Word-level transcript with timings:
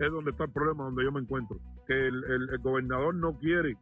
es 0.00 0.10
donde 0.10 0.30
está 0.30 0.44
el 0.44 0.50
problema, 0.50 0.84
donde 0.84 1.04
yo 1.04 1.12
me 1.12 1.20
encuentro. 1.20 1.58
Que 1.86 1.94
el, 2.08 2.24
el- 2.24 2.48
el 2.50 2.58
gobernador 2.58 3.14
no 3.14 3.38
quiere, 3.38 3.76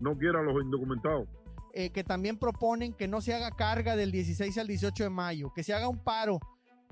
no 0.00 0.16
quiere 0.16 0.38
a 0.38 0.42
los 0.42 0.62
indocumentados. 0.62 1.28
eh, 1.72 1.90
que 1.90 2.02
también 2.02 2.36
proponen 2.36 2.92
que 2.92 3.06
no 3.06 3.20
se 3.20 3.32
haga 3.32 3.52
carga 3.52 3.94
del 3.94 4.10
16 4.10 4.58
al 4.58 4.66
18 4.66 5.04
de 5.04 5.10
mayo, 5.10 5.52
que 5.54 5.62
se 5.62 5.72
haga 5.72 5.86
un 5.88 6.02
paro 6.02 6.40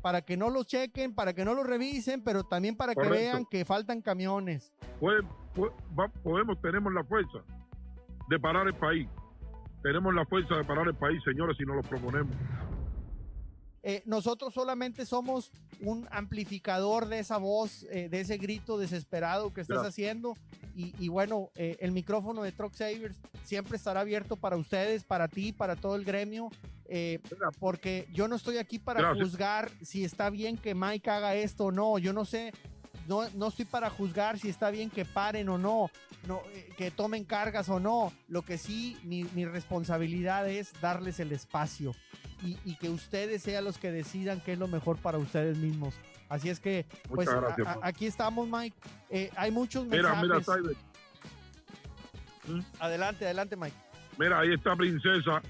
para 0.02 0.22
que 0.22 0.36
no 0.36 0.50
los 0.50 0.68
chequen, 0.68 1.12
para 1.16 1.32
que 1.32 1.44
no 1.44 1.52
los 1.54 1.66
revisen, 1.66 2.22
pero 2.22 2.44
también 2.44 2.76
para 2.76 2.94
que 2.94 3.00
vean 3.10 3.44
que 3.50 3.64
faltan 3.64 4.00
camiones. 4.00 4.72
Puede- 5.00 5.22
pu- 5.56 5.72
va- 5.98 6.06
podemos, 6.22 6.60
tenemos 6.62 6.92
la 6.94 7.02
fuerza 7.02 7.38
de 8.28 8.38
parar 8.38 8.68
el 8.68 8.74
país. 8.74 9.08
Tenemos 9.82 10.14
la 10.14 10.24
fuerza 10.26 10.54
de 10.56 10.62
parar 10.64 10.86
el 10.86 10.94
país, 10.94 11.20
señores, 11.24 11.56
si 11.56 11.64
nos 11.64 11.74
lo 11.76 11.82
proponemos. 11.82 12.30
Eh, 13.82 14.02
nosotros 14.06 14.52
solamente 14.54 15.06
somos 15.06 15.50
un 15.80 16.08
amplificador 16.10 17.06
de 17.06 17.20
esa 17.20 17.36
voz, 17.38 17.84
eh, 17.90 18.08
de 18.08 18.20
ese 18.20 18.36
grito 18.36 18.78
desesperado 18.78 19.52
que 19.54 19.60
estás 19.60 19.78
haciendo. 19.88 20.34
Y, 20.74 20.94
y 20.98 21.08
bueno, 21.08 21.50
eh, 21.56 21.76
el 21.80 21.92
micrófono 21.92 22.42
de 22.42 22.52
Truck 22.52 22.74
Savers 22.74 23.16
siempre 23.44 23.76
estará 23.76 24.00
abierto 24.00 24.36
para 24.36 24.56
ustedes, 24.56 25.04
para 25.04 25.28
ti, 25.28 25.52
para 25.52 25.76
todo 25.76 25.96
el 25.96 26.04
gremio. 26.04 26.50
eh, 26.90 27.20
porque 27.60 28.08
yo 28.12 28.28
no 28.28 28.36
estoy 28.36 28.56
aquí 28.56 28.78
para 28.78 29.00
juzgar 29.22 29.70
si 29.82 30.04
está 30.04 30.30
bien 30.30 30.56
que 30.56 30.74
Mike 30.74 31.10
haga 31.10 31.34
esto 31.34 31.66
o 31.66 31.70
no. 31.72 31.98
Yo 31.98 32.12
no 32.14 32.24
sé, 32.24 32.52
no, 33.06 33.28
no 33.34 33.48
estoy 33.48 33.66
para 33.66 33.90
juzgar 33.90 34.38
si 34.38 34.48
está 34.48 34.70
bien 34.70 34.88
que 34.88 35.04
paren 35.04 35.48
o 35.50 35.58
no, 35.58 35.90
no 36.26 36.40
eh, 36.54 36.68
que 36.78 36.90
tomen 36.90 37.24
cargas 37.24 37.68
o 37.68 37.78
no. 37.78 38.12
Lo 38.26 38.40
que 38.42 38.56
sí, 38.56 38.96
mi, 39.04 39.24
mi 39.34 39.44
responsabilidad 39.44 40.48
es 40.48 40.72
darles 40.80 41.20
el 41.20 41.32
espacio 41.32 41.94
y, 42.42 42.56
y 42.64 42.76
que 42.76 42.88
ustedes 42.90 43.42
sean 43.42 43.64
los 43.64 43.78
que 43.78 43.90
decidan 43.90 44.40
qué 44.40 44.52
es 44.52 44.58
lo 44.58 44.68
mejor 44.68 44.96
para 44.98 45.18
ustedes 45.18 45.56
mismos. 45.58 45.94
Así 46.28 46.50
es 46.50 46.60
que, 46.60 46.84
pues, 47.08 47.28
gracias, 47.28 47.66
a- 47.66 47.78
aquí 47.82 48.06
estamos, 48.06 48.48
Mike. 48.48 48.76
Eh, 49.10 49.30
hay 49.36 49.50
muchos 49.50 49.86
Mira, 49.86 50.14
mira, 50.22 50.34
mensajes. 50.36 50.62
Cyber, 50.62 50.76
adelante, 52.80 53.24
adelante, 53.24 53.56
Mike. 53.56 53.76
mira, 54.18 54.40
ahí 54.40 54.52
está 54.54 54.74
Princesa. 54.76 55.42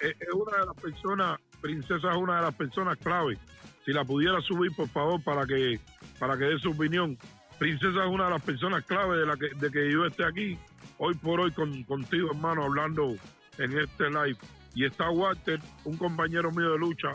Es, 0.00 0.10
es 0.20 0.32
una 0.34 0.58
de 0.58 0.66
las 0.66 0.74
personas, 0.76 1.40
Princesa 1.60 2.10
es 2.10 2.16
una 2.16 2.36
de 2.36 2.42
las 2.42 2.54
personas 2.54 2.96
clave. 2.98 3.38
Si 3.84 3.92
la 3.92 4.04
pudiera 4.04 4.40
subir, 4.40 4.74
por 4.74 4.88
favor, 4.88 5.22
para 5.22 5.46
que 5.46 5.80
para 6.18 6.36
que 6.36 6.44
dé 6.44 6.58
su 6.58 6.70
opinión. 6.70 7.16
Princesa 7.58 8.04
es 8.04 8.10
una 8.10 8.24
de 8.24 8.30
las 8.30 8.42
personas 8.42 8.84
clave 8.84 9.18
de 9.18 9.26
la 9.26 9.36
que, 9.36 9.48
de 9.54 9.70
que 9.70 9.90
yo 9.90 10.04
esté 10.04 10.24
aquí 10.24 10.58
hoy 10.98 11.14
por 11.14 11.40
hoy 11.40 11.52
con, 11.52 11.82
contigo, 11.84 12.28
hermano, 12.30 12.64
hablando 12.64 13.14
en 13.58 13.78
este 13.78 14.10
live. 14.10 14.36
Y 14.76 14.84
está 14.84 15.08
Walter, 15.10 15.58
un 15.84 15.96
compañero 15.96 16.50
mío 16.52 16.72
de 16.72 16.78
lucha, 16.78 17.08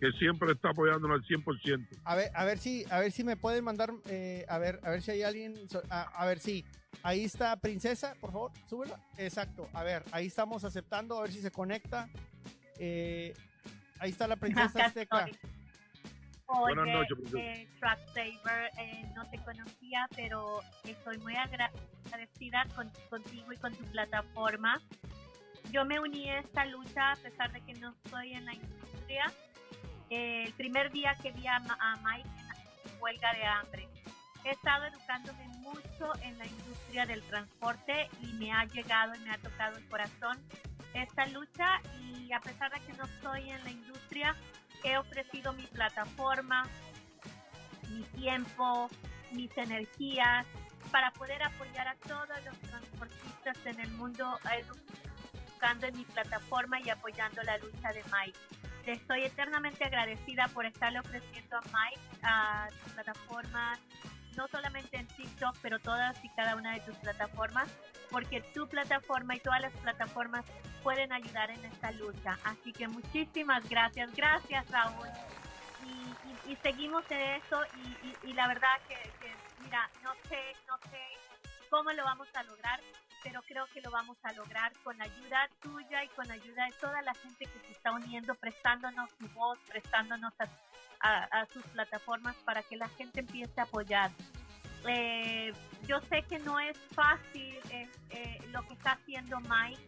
que 0.00 0.12
siempre 0.12 0.52
está 0.52 0.70
apoyándonos 0.70 1.18
al 1.20 1.24
100%. 1.26 1.88
A 2.04 2.14
ver, 2.14 2.30
a 2.32 2.44
ver 2.44 2.58
si, 2.58 2.84
a 2.92 3.00
ver 3.00 3.10
si 3.10 3.24
me 3.24 3.36
pueden 3.36 3.64
mandar, 3.64 3.90
eh, 4.08 4.46
a 4.48 4.58
ver, 4.58 4.78
a 4.84 4.90
ver 4.90 5.02
si 5.02 5.10
hay 5.10 5.22
alguien, 5.24 5.54
a, 5.90 6.02
a 6.02 6.26
ver 6.26 6.38
si, 6.38 6.64
ahí 7.02 7.24
está 7.24 7.56
Princesa, 7.56 8.14
por 8.20 8.30
favor, 8.30 8.52
súbela. 8.70 9.00
Exacto, 9.16 9.68
a 9.72 9.82
ver, 9.82 10.04
ahí 10.12 10.28
estamos 10.28 10.62
aceptando, 10.62 11.18
a 11.18 11.22
ver 11.22 11.32
si 11.32 11.40
se 11.40 11.50
conecta. 11.50 12.08
Eh, 12.78 13.34
ahí 13.98 14.10
está 14.10 14.28
la 14.28 14.36
Princesa 14.36 14.84
Azteca. 14.86 15.24
Oye, 16.50 16.74
Buenas 16.76 16.94
noches, 16.94 17.16
Princesa. 17.16 17.38
eh, 17.40 17.68
Truck 17.80 17.98
Saver, 18.14 18.70
eh, 18.78 19.12
no 19.16 19.28
te 19.28 19.38
conocía, 19.38 20.08
pero 20.14 20.60
estoy 20.84 21.18
muy 21.18 21.34
agra- 21.34 21.72
agradecida 22.06 22.64
con- 22.76 22.92
contigo 23.10 23.52
y 23.52 23.56
con 23.56 23.74
tu 23.74 23.84
plataforma. 23.86 24.80
Yo 25.70 25.84
me 25.84 26.00
uní 26.00 26.30
a 26.30 26.40
esta 26.40 26.64
lucha 26.66 27.12
a 27.12 27.16
pesar 27.16 27.52
de 27.52 27.60
que 27.60 27.74
no 27.74 27.90
estoy 27.90 28.32
en 28.32 28.44
la 28.46 28.54
industria. 28.54 29.32
Eh, 30.10 30.44
el 30.46 30.52
primer 30.54 30.90
día 30.90 31.16
que 31.22 31.30
vi 31.32 31.46
a, 31.46 31.56
a 31.56 31.96
Mike 31.96 32.28
en 32.84 33.02
huelga 33.02 33.32
de 33.34 33.44
hambre. 33.44 33.88
He 34.44 34.50
estado 34.50 34.84
educándome 34.86 35.46
mucho 35.58 36.12
en 36.22 36.38
la 36.38 36.46
industria 36.46 37.04
del 37.04 37.22
transporte 37.24 38.08
y 38.22 38.32
me 38.34 38.52
ha 38.52 38.64
llegado 38.64 39.14
y 39.14 39.18
me 39.20 39.30
ha 39.30 39.38
tocado 39.38 39.76
el 39.76 39.86
corazón 39.88 40.38
esta 40.94 41.26
lucha 41.26 41.80
y 42.00 42.32
a 42.32 42.40
pesar 42.40 42.72
de 42.72 42.80
que 42.80 42.92
no 42.94 43.04
estoy 43.04 43.50
en 43.50 43.62
la 43.64 43.70
industria, 43.70 44.34
he 44.84 44.96
ofrecido 44.96 45.52
mi 45.52 45.64
plataforma, 45.64 46.66
mi 47.90 48.02
tiempo, 48.18 48.88
mis 49.32 49.56
energías 49.56 50.46
para 50.90 51.10
poder 51.12 51.42
apoyar 51.42 51.88
a 51.88 51.94
todos 51.96 52.44
los 52.44 52.58
transportistas 52.60 53.66
en 53.66 53.80
el 53.80 53.90
mundo 53.92 54.38
en 55.62 55.96
mi 55.96 56.04
plataforma 56.04 56.80
y 56.80 56.88
apoyando 56.90 57.42
la 57.42 57.58
lucha 57.58 57.92
de 57.92 58.02
Mike. 58.12 58.38
Le 58.86 58.92
estoy 58.92 59.24
eternamente 59.24 59.84
agradecida 59.84 60.46
por 60.48 60.64
estarle 60.66 61.00
ofreciendo 61.00 61.56
a 61.56 61.60
Mike 61.62 62.00
a 62.22 62.68
tu 62.84 62.90
plataforma, 62.92 63.76
no 64.36 64.46
solamente 64.48 64.96
en 64.96 65.06
TikTok, 65.08 65.56
pero 65.60 65.78
todas 65.80 66.16
y 66.24 66.28
cada 66.30 66.54
una 66.54 66.72
de 66.74 66.80
tus 66.80 66.96
plataformas, 66.98 67.68
porque 68.10 68.40
tu 68.54 68.68
plataforma 68.68 69.34
y 69.36 69.40
todas 69.40 69.60
las 69.60 69.72
plataformas 69.72 70.44
pueden 70.82 71.12
ayudar 71.12 71.50
en 71.50 71.64
esta 71.64 71.90
lucha. 71.92 72.38
Así 72.44 72.72
que 72.72 72.86
muchísimas 72.86 73.68
gracias, 73.68 74.14
gracias 74.14 74.64
Raúl. 74.70 75.08
Y, 75.84 75.90
y- 75.90 76.52
y 76.52 76.56
seguimos 76.56 77.04
en 77.10 77.20
eso 77.42 77.60
y- 78.04 78.16
y 78.30 78.32
la 78.32 78.46
verdad 78.46 78.78
que, 78.86 78.94
que, 79.20 79.34
mira, 79.64 79.90
no 80.02 80.14
sé, 80.28 80.40
no 80.68 80.78
sé 80.90 81.00
cómo 81.68 81.90
lo 81.92 82.04
vamos 82.04 82.28
a 82.34 82.42
lograr, 82.44 82.80
pero 83.22 83.42
creo 83.42 83.66
que 83.72 83.80
lo 83.80 83.90
vamos 83.90 84.16
a 84.22 84.32
lograr 84.32 84.72
con 84.84 85.00
ayuda 85.00 85.48
tuya 85.60 86.04
y 86.04 86.08
con 86.08 86.26
la 86.28 86.34
ayuda 86.34 86.64
de 86.66 86.72
toda 86.72 87.02
la 87.02 87.14
gente 87.14 87.46
que 87.46 87.58
se 87.60 87.72
está 87.72 87.92
uniendo, 87.92 88.34
prestándonos 88.34 89.10
su 89.18 89.28
voz, 89.28 89.58
prestándonos 89.68 90.32
a, 90.40 90.46
a- 91.00 91.24
a 91.40 91.46
sus 91.46 91.62
plataformas 91.66 92.36
para 92.44 92.62
que 92.62 92.76
la 92.76 92.88
gente 92.90 93.20
empiece 93.20 93.60
a 93.60 93.64
apoyar. 93.64 94.10
Eh, 94.86 95.52
yo 95.86 96.00
sé 96.02 96.22
que 96.22 96.38
no 96.38 96.58
es 96.60 96.78
fácil 96.94 97.58
eh, 97.70 97.88
eh, 98.10 98.38
lo 98.52 98.62
que 98.66 98.74
está 98.74 98.92
haciendo 98.92 99.40
Mike, 99.40 99.82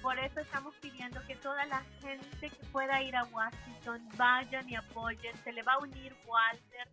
por 0.00 0.16
eso 0.18 0.38
estamos 0.40 0.74
pidiendo 0.76 1.20
que 1.26 1.34
toda 1.36 1.64
la 1.66 1.82
gente 2.00 2.50
que 2.50 2.66
pueda 2.70 3.02
ir 3.02 3.16
a 3.16 3.24
Washington 3.24 4.08
vayan 4.16 4.68
y 4.68 4.76
apoyen. 4.76 5.34
Se 5.42 5.52
le 5.52 5.62
va 5.64 5.72
a 5.72 5.78
unir 5.78 6.14
Walter, 6.26 6.86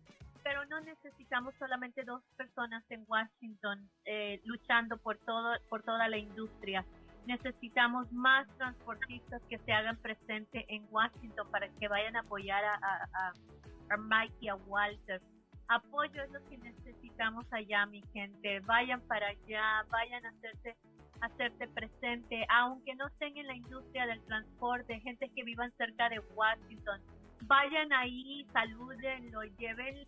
pero 0.44 0.64
no 0.66 0.80
necesitamos 0.82 1.54
solamente 1.58 2.04
dos 2.04 2.22
personas 2.36 2.84
en 2.90 3.04
Washington 3.08 3.88
eh, 4.04 4.40
luchando 4.44 4.96
por 4.98 5.16
todo 5.18 5.54
por 5.68 5.82
toda 5.82 6.06
la 6.08 6.18
industria. 6.18 6.84
Necesitamos 7.26 8.12
más 8.12 8.46
transportistas 8.58 9.40
que 9.48 9.58
se 9.58 9.72
hagan 9.72 9.96
presente 9.96 10.66
en 10.68 10.86
Washington 10.90 11.50
para 11.50 11.68
que 11.70 11.88
vayan 11.88 12.14
a 12.16 12.20
apoyar 12.20 12.62
a, 12.64 12.74
a- 12.74 13.08
a- 13.28 13.96
Mike 13.96 14.34
y 14.40 14.48
a 14.48 14.54
Walter. 14.56 15.20
Apoyo 15.68 16.22
es 16.22 16.30
lo 16.30 16.44
que 16.48 16.58
necesitamos 16.58 17.44
allá, 17.52 17.86
mi 17.86 18.02
gente. 18.12 18.60
Vayan 18.60 19.00
para 19.08 19.28
allá, 19.28 19.84
vayan 19.90 20.24
a 20.26 20.28
hacerse 20.30 20.76
hacerte 21.20 21.68
presente, 21.68 22.44
aunque 22.50 22.94
no 22.96 23.06
estén 23.06 23.36
en 23.38 23.46
la 23.46 23.54
industria 23.54 24.06
del 24.06 24.22
transporte, 24.24 25.00
gente 25.00 25.30
que 25.30 25.42
vivan 25.44 25.72
cerca 25.78 26.08
de 26.10 26.18
Washington. 26.34 27.00
Vayan 27.46 27.92
ahí, 27.92 28.46
salúdenlo, 28.52 29.42
llévenle 29.58 30.06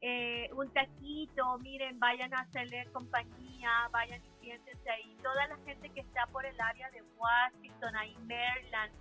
eh, 0.00 0.50
un 0.54 0.70
taquito, 0.72 1.58
miren, 1.58 1.98
vayan 1.98 2.32
a 2.34 2.40
hacerle 2.40 2.86
compañía, 2.92 3.88
vayan 3.90 4.22
y 4.22 4.30
siéntense 4.40 4.90
ahí. 4.90 5.16
Toda 5.22 5.46
la 5.46 5.56
gente 5.64 5.88
que 5.90 6.00
está 6.00 6.26
por 6.26 6.44
el 6.44 6.60
área 6.60 6.90
de 6.90 7.02
Washington, 7.16 7.96
ahí 7.96 8.14
Maryland, 8.26 8.92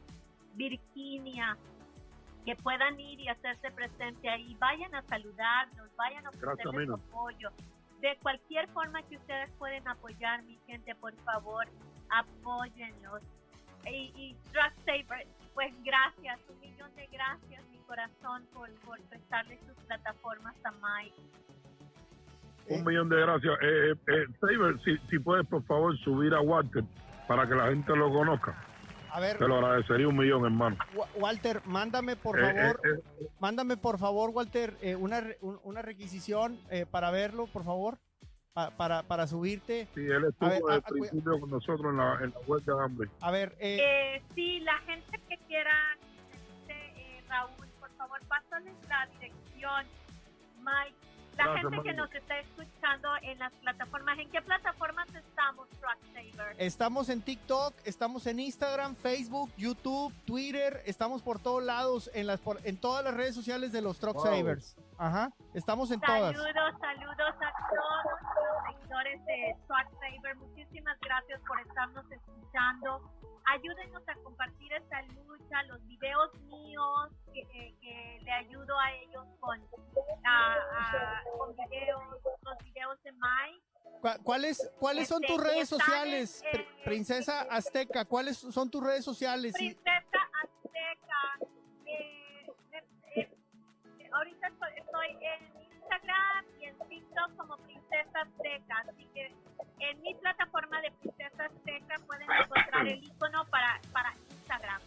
Virginia, 0.56 1.58
que 2.46 2.56
puedan 2.56 3.00
ir 3.00 3.20
y 3.20 3.28
hacerse 3.28 3.72
presente 3.72 4.30
ahí, 4.30 4.56
vayan 4.56 4.96
a 4.96 5.02
saludarnos, 5.04 5.96
vayan 5.96 6.26
a 6.26 6.30
ofrecerles 6.30 6.74
Mino. 6.74 6.96
apoyo. 6.96 7.50
De 8.00 8.18
cualquier 8.22 8.68
forma 8.70 9.02
que 9.04 9.18
ustedes 9.18 9.52
pueden 9.58 9.88
apoyar, 9.88 10.44
mi 10.44 10.58
gente, 10.68 10.96
por 10.96 11.14
favor, 11.24 11.66
apóyenlos. 12.10 13.22
Y, 13.90 14.12
y 14.16 14.36
Truck 14.52 14.74
Saver, 14.86 15.28
pues 15.54 15.74
gracias, 15.84 16.40
un 16.50 16.60
millón 16.62 16.96
de 16.96 17.08
gracias, 17.08 17.64
mi 17.72 17.78
corazón, 17.80 18.44
por, 18.54 18.70
por 18.86 19.00
prestarle 19.04 19.60
sus 19.68 19.76
plataformas 19.86 20.56
a 20.64 20.72
Mike. 20.72 21.16
Un 22.70 22.86
millón 22.86 23.10
de 23.10 23.20
gracias. 23.20 23.54
Eh, 23.62 23.92
eh, 23.92 23.96
eh, 24.08 24.26
Saber, 24.40 24.80
si, 24.86 24.98
si 25.10 25.20
puedes, 25.20 25.46
por 25.48 25.64
favor, 25.66 25.98
subir 26.00 26.34
a 26.34 26.40
Walter 26.42 26.84
para 27.28 27.48
que 27.48 27.56
la 27.56 27.68
gente 27.68 27.96
lo 27.96 28.10
conozca. 28.12 28.56
A 29.12 29.20
ver, 29.20 29.38
Te 29.38 29.48
lo 29.48 29.58
agradecería 29.58 30.08
un 30.08 30.18
millón, 30.18 30.46
hermano. 30.46 30.78
Wa- 30.96 31.08
Walter, 31.18 31.62
mándame 31.66 32.16
por 32.16 32.40
Eh, 32.40 32.42
favor, 32.42 32.82
eh, 32.84 33.30
mándame 33.40 33.78
por 33.78 34.00
favor, 34.00 34.32
Walter, 34.32 34.76
eh, 34.82 34.96
una, 34.96 35.22
una 35.42 35.82
requisición 35.84 36.58
eh, 36.72 36.88
para 36.90 37.12
verlo, 37.12 37.46
por 37.48 37.64
favor, 37.64 38.00
pa- 38.54 38.72
para, 38.72 39.04
para 39.04 39.28
subirte. 39.28 39.88
Sí, 39.96 40.02
él 40.02 40.26
estuvo 40.26 40.48
A 40.48 40.50
ver, 40.50 40.62
desde 40.62 40.72
a- 40.72 40.76
el 40.76 40.80
a- 40.80 40.88
principio 40.88 41.40
con 41.40 41.50
nosotros 41.50 41.92
en 41.92 41.98
la, 41.98 42.14
en 42.22 42.30
la 42.32 42.40
huelga 42.48 42.76
de 42.76 42.84
hambre. 42.84 43.10
A 43.22 43.32
ver, 43.32 43.56
eh, 43.60 43.78
Eh, 43.82 44.22
sí, 44.36 44.60
la 44.62 44.78
gente 44.80 45.20
que 45.28 45.38
quiera, 45.48 45.72
este, 46.32 46.74
eh, 46.74 47.24
Raúl, 47.28 47.52
por 47.80 47.90
favor, 47.98 48.20
pásales 48.28 48.74
la 48.88 49.08
dirección, 49.20 49.86
Mike. 50.60 50.96
La 51.36 51.46
Gracias, 51.46 51.72
gente 51.72 51.84
que 51.90 51.94
nos 51.96 52.14
está 52.14 52.40
escuchando 52.42 53.10
en 53.24 53.40
las 53.40 53.52
plataformas, 53.54 54.20
¿en 54.20 54.30
qué 54.30 54.40
plataformas 54.44 55.08
estamos, 55.16 55.68
Truck 55.70 55.98
Saver? 56.14 56.56
estamos 56.60 57.10
en 57.10 57.24
TikTok, 57.24 57.74
estamos 57.86 58.28
en 58.28 58.40
Instagram, 58.40 58.96
Facebook, 58.96 59.50
YouTube, 59.58 60.14
Twitter, 60.26 60.84
estamos 60.86 61.24
por 61.24 61.40
todos 61.40 61.64
lados, 61.64 62.12
en, 62.14 62.28
las, 62.28 62.40
por- 62.40 62.60
en 62.66 62.78
todas 62.78 63.04
las 63.04 63.16
redes 63.16 63.34
sociales 63.34 63.72
de 63.72 63.82
los 63.82 63.98
Truck 63.98 64.14
Wow. 64.14 64.26
Savers. 64.26 64.76
Ajá, 64.98 65.32
estamos 65.54 65.92
en 65.92 66.00
todas. 66.02 66.36
Saludos, 66.36 66.74
saludos 66.80 67.36
a 67.42 67.54
todos 67.70 68.04
los 68.06 68.76
seguidores 68.76 69.26
de 69.26 69.56
Swag 69.68 69.88
Saver. 69.92 70.36
Muchísimas 70.38 70.98
gracias 71.02 71.42
por 71.48 71.60
estarnos 71.62 72.12
escuchando. 72.12 73.12
Ayúdenos 73.46 74.04
a 74.08 74.14
compartir 74.24 74.72
esta 74.74 75.02
lucha, 75.02 75.64
los 75.64 75.86
videos 75.88 76.34
míos, 76.44 77.10
que, 77.34 77.42
eh, 77.42 77.76
que 77.82 78.20
le 78.24 78.32
ayudo 78.32 78.80
a 78.80 78.92
ellos 78.94 79.26
con, 79.40 79.60
a- 80.26 80.54
a- 80.54 81.24
con 81.38 81.56
videos, 81.56 82.02
los 82.44 82.58
videos 82.64 83.04
de 83.04 83.12
Mike. 83.12 83.64
¿Cuá- 84.02 84.18
¿Cuáles, 84.24 84.72
¿Cuáles 84.80 85.08
son 85.08 85.24
Este, 85.24 85.34
tus 85.36 85.44
redes 85.44 85.72
están 85.72 85.80
en, 85.80 85.86
sociales, 86.28 86.44
Pr- 86.52 86.60
eh, 86.62 86.82
Princesa 86.86 87.42
Azteca? 87.50 88.06
¿Cuáles 88.06 88.38
son 88.38 88.70
tus 88.70 88.84
redes 88.84 89.04
sociales? 89.04 89.54
Princesa 89.54 90.20
Azteca. 90.44 91.48
Eh, 94.14 94.30
eh, 94.30 94.38
eh, 94.38 94.42
ahorita 94.44 94.48
estoy, 94.48 94.70
estoy 94.78 95.08
en 95.22 95.64
Instagram 95.74 96.46
y 96.60 96.66
en 96.66 96.78
TikTok 96.90 97.36
como 97.38 97.58
Princesa 97.58 98.22
Azteca. 98.22 98.84
Así 98.90 99.08
que 99.14 99.34
en 99.80 100.02
mi 100.02 100.14
plataforma 100.16 100.82
de 100.82 100.92
Princesa 100.92 101.46
Azteca 101.46 101.96
pueden 102.06 102.28
encontrar 102.32 102.88
el 102.88 103.04
icono 103.04 103.46
para, 103.50 103.80
para 103.92 104.14
Instagram. 104.32 104.82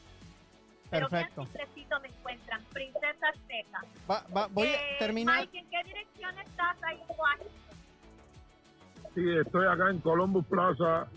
Pero 0.91 1.09
Perfecto. 1.09 1.43
bien 1.43 1.53
simplecito 1.53 2.01
me 2.01 2.09
encuentran, 2.09 2.65
Princesa 2.73 3.29
Azteca. 3.35 3.81
Va- 4.09 4.25
va- 4.35 4.47
voy 4.49 4.69
Eh, 4.69 4.77
a 4.95 4.99
terminar. 4.99 5.41
Mike, 5.41 5.59
¿en 5.59 5.71
qué 5.71 5.83
dirección 5.85 6.39
estás 6.39 6.83
ahí 6.85 7.01
en 7.01 7.17
Washington? 7.19 7.53
Sí, 9.15 9.39
estoy 9.39 9.67
acá 9.67 9.91
en 9.91 9.99
Columbus 10.01 10.47
Plaza, 10.47 11.09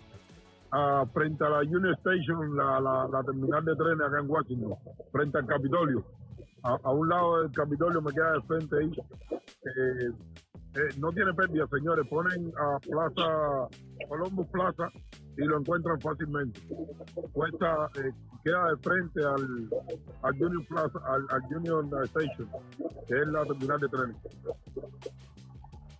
frente 1.13 1.43
a 1.43 1.49
la 1.49 1.59
Union 1.59 1.93
Station, 1.95 2.55
la, 2.55 2.79
la, 2.79 3.07
la 3.11 3.23
terminal 3.23 3.63
de 3.65 3.75
trenes 3.75 4.01
acá 4.07 4.19
en 4.19 4.29
Washington, 4.29 4.75
frente 5.11 5.37
al 5.37 5.45
Capitolio. 5.45 6.03
A, 6.63 6.77
a 6.83 6.91
un 6.91 7.09
lado 7.09 7.41
del 7.41 7.51
Capitolio 7.51 8.01
me 8.01 8.11
queda 8.11 8.33
de 8.33 8.41
frente 8.41 8.75
ahí. 8.77 8.91
Eh, 9.31 10.11
eh, 10.75 10.89
no 10.97 11.11
tiene 11.11 11.33
pérdida, 11.33 11.65
señores. 11.67 12.07
Ponen 12.07 12.51
a 12.57 12.79
Plaza, 12.79 13.67
Columbus 14.07 14.47
Plaza 14.47 14.91
y 15.37 15.45
lo 15.45 15.59
encuentran 15.59 15.99
fácilmente. 15.99 16.61
Cuesta, 17.33 17.89
eh, 17.95 18.11
queda 18.43 18.71
de 18.71 18.77
frente 18.77 19.23
al, 19.25 19.69
al 20.23 20.33
Union 20.43 20.65
Plaza, 20.65 20.99
al, 21.07 21.25
al 21.29 21.55
Union 21.55 21.89
Station, 22.05 22.49
que 23.07 23.19
es 23.19 23.27
la 23.27 23.43
terminal 23.45 23.79
de 23.79 23.87
trenes. 23.89 24.17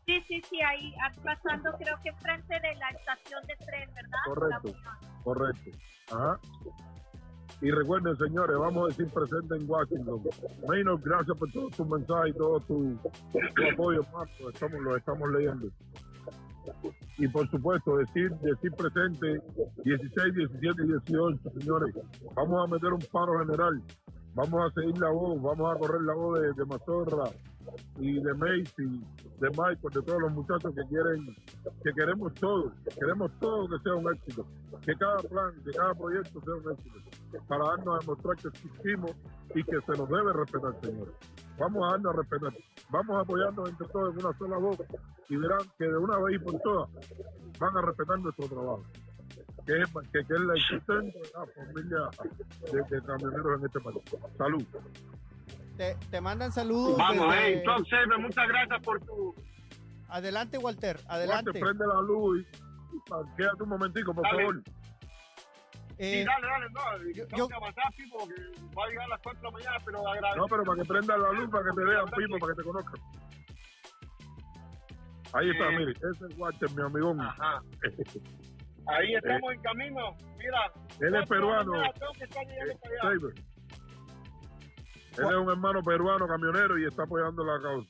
Sí, 0.06 0.24
sí, 0.28 0.42
sí, 0.50 0.60
ahí 0.62 0.94
ah, 1.04 1.12
pasando 1.24 1.72
creo 1.78 1.96
que 2.04 2.12
frente 2.14 2.54
de 2.60 2.76
la 2.76 2.90
estación 2.90 3.46
de 3.46 3.56
tren, 3.66 3.94
¿verdad? 3.94 4.20
Correcto. 4.26 4.74
Correcto. 5.24 5.70
Ajá. 6.12 6.40
Y 7.62 7.72
recuerden, 7.72 8.16
señores, 8.18 8.58
vamos 8.58 8.86
a 8.86 8.88
decir 8.88 9.14
presente 9.14 9.56
en 9.56 9.70
Washington. 9.70 10.22
Maynard, 10.68 11.02
gracias 11.04 11.38
por 11.38 11.52
todos 11.52 11.76
tus 11.76 11.88
mensajes 11.88 12.34
y 12.34 12.38
todo 12.38 12.60
tu, 12.62 12.98
apoyo, 13.74 14.02
Marco. 14.14 14.50
Estamos, 14.54 14.82
lo 14.82 14.96
estamos 14.96 15.30
leyendo. 15.32 15.68
Y 17.18 17.28
por 17.28 17.50
supuesto, 17.50 17.98
decir, 17.98 18.32
decir 18.38 18.72
presente 18.72 19.42
16, 19.84 20.36
17 20.36 20.84
y 20.84 20.88
18, 20.88 21.50
señores. 21.60 21.96
Vamos 22.34 22.64
a 22.64 22.74
meter 22.74 22.94
un 22.94 23.02
paro 23.12 23.40
general. 23.40 23.82
Vamos 24.36 24.72
a 24.72 24.74
seguir 24.74 24.98
la 24.98 25.10
voz, 25.10 25.42
vamos 25.42 25.76
a 25.76 25.80
correr 25.80 26.02
la 26.04 26.14
voz 26.14 26.40
de 26.40 26.66
Mazorra 26.66 27.30
y 28.00 28.19
de 28.21 28.33
Macy, 28.33 29.04
de 29.39 29.50
Michael, 29.50 29.94
de 29.94 30.01
todos 30.01 30.21
los 30.21 30.31
muchachos 30.31 30.74
que 30.75 30.83
quieren, 30.88 31.36
que 31.83 31.94
queremos 31.94 32.33
todo, 32.36 32.71
queremos 33.00 33.31
todo 33.39 33.69
que 33.69 33.80
sea 33.83 33.95
un 33.95 34.13
éxito, 34.13 34.45
que 34.86 34.95
cada 34.95 35.18
plan, 35.18 35.54
que 35.63 35.71
cada 35.71 35.94
proyecto 35.94 36.42
sea 36.42 36.54
un 36.56 36.71
éxito, 36.71 37.00
para 37.48 37.66
darnos 37.66 37.95
a 37.95 38.00
demostrar 38.00 38.36
que 38.38 38.48
existimos 38.50 39.12
y 39.56 39.63
que 39.63 39.81
se 39.81 39.92
nos 39.98 40.10
debe 40.10 40.33
respetar, 40.33 40.75
señores. 40.81 41.13
Vamos 41.57 41.83
a 41.83 41.92
darnos 41.92 42.13
a 42.13 42.18
respetar, 42.18 42.54
vamos 42.89 43.18
a 43.18 43.19
apoyarnos 43.21 43.69
entre 43.69 43.88
todos 43.88 44.13
en 44.15 44.25
una 44.25 44.38
sola 44.38 44.57
voz 44.57 44.77
y 45.30 45.36
verán 45.36 45.60
que 45.77 45.86
de 45.86 45.98
una 45.98 46.18
vez 46.19 46.36
y 46.36 46.39
por 46.39 46.60
todas 46.62 46.89
van 47.60 47.77
a 47.77 47.81
respetar 47.81 48.19
nuestro 48.19 48.48
trabajo. 48.48 48.83
Que 49.65 49.81
es, 49.81 50.30
la 50.30 50.56
existencia 50.56 51.22
de 51.22 51.30
la 51.31 51.45
familia 51.45 52.10
de, 52.72 52.95
de 52.95 53.01
camioneros 53.04 53.60
en 53.60 53.65
este 53.68 53.80
país. 53.81 54.01
Salud. 54.36 54.63
Te, 55.80 55.96
te 56.12 56.20
mandan 56.20 56.52
saludos. 56.52 56.98
Vamos, 56.98 57.30
desde- 57.34 57.54
hey, 57.56 57.62
Tom 57.64 57.86
Saber, 57.86 58.20
muchas 58.20 58.48
gracias 58.50 58.81
por 58.81 59.00
tu... 59.00 59.34
Adelante, 60.10 60.58
Walter, 60.58 60.98
Walter, 60.98 61.10
adelante. 61.10 61.52
prende 61.58 61.88
la 61.88 62.02
luz 62.02 62.42
y, 62.42 63.36
quédate 63.38 63.64
un 63.64 63.70
momentico, 63.70 64.14
por 64.14 64.26
Dale. 64.26 64.38
favor. 64.40 64.62
Eh, 65.98 66.20
sí, 66.20 66.26
dale, 66.26 66.48
dale, 66.48 66.66
no, 66.72 67.14
yo- 67.16 67.28
tengo 67.28 67.38
yo- 67.38 67.48
que 67.48 67.54
avanzar, 67.56 67.84
Pipo, 67.96 68.18
porque 68.18 68.42
va 68.78 68.84
a 68.84 68.88
llegar 68.90 69.06
a 69.06 69.08
las 69.08 69.20
4 69.22 69.40
de 69.40 69.46
la 69.46 69.52
mañana, 69.52 69.78
pero 69.86 70.06
agradezco. 70.06 70.36
No, 70.38 70.46
pero 70.50 70.64
para 70.66 70.81
que 70.81 70.88
prendan 70.90 71.22
la 71.22 71.31
luz, 71.31 71.50
para 71.50 71.64
que 71.64 71.72
te 71.72 71.84
vean, 71.86 72.06
Pipo, 72.08 72.40
para 72.40 72.54
que 72.54 72.58
te 72.58 72.64
conozcan. 72.68 73.02
Ahí 75.32 75.50
está, 75.52 75.66
Eh. 75.72 75.78
mire, 75.78 75.92
ese 75.94 76.25
es 76.28 76.38
Walter, 76.38 76.70
mi 76.75 76.82
amigón. 76.84 77.22
Ajá. 77.22 77.62
Ahí 78.88 79.14
estamos 79.16 79.54
en 79.54 79.62
camino, 79.62 80.18
mira. 80.38 80.60
Él 81.00 81.16
es 81.16 81.30
peruano, 81.30 81.72
mañana 81.72 81.94
tengo 81.94 82.12
que 82.18 82.24
estar 82.25 82.46
llegando 82.46 82.78
para 82.80 83.12
allá. 83.14 83.20
Él 85.18 85.26
es 85.30 85.36
un 85.36 85.50
hermano 85.50 85.82
peruano 85.84 86.28
camionero 86.28 86.78
y 86.78 86.86
está 86.86 87.04
apoyando 87.04 87.44
la 87.44 87.62
causa. 87.62 87.90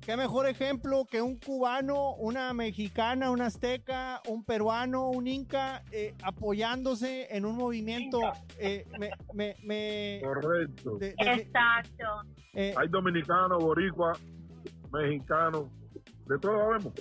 qué 0.00 0.16
mejor 0.18 0.46
ejemplo 0.46 1.06
que 1.10 1.22
un 1.22 1.38
cubano, 1.38 2.14
una 2.16 2.52
mexicana, 2.52 3.30
un 3.30 3.40
azteca, 3.40 4.20
un 4.28 4.44
peruano, 4.44 5.08
un 5.08 5.26
inca, 5.26 5.82
eh, 5.92 6.14
apoyándose 6.22 7.34
en 7.34 7.44
un 7.46 7.56
movimiento. 7.56 8.20
Eh, 8.58 8.86
me, 8.98 9.10
me, 9.32 9.54
me- 9.64 10.20
Correcto. 10.22 10.96
de- 10.98 11.14
de- 11.14 11.32
Exacto. 11.32 12.04
eh, 12.52 12.74
Hay 12.76 12.88
dominicanos, 12.88 13.62
boricuas, 13.64 14.20
mexicanos, 14.92 15.64
de 16.26 16.38
todo 16.38 16.52
lo 16.52 16.68
vemos. 16.68 16.92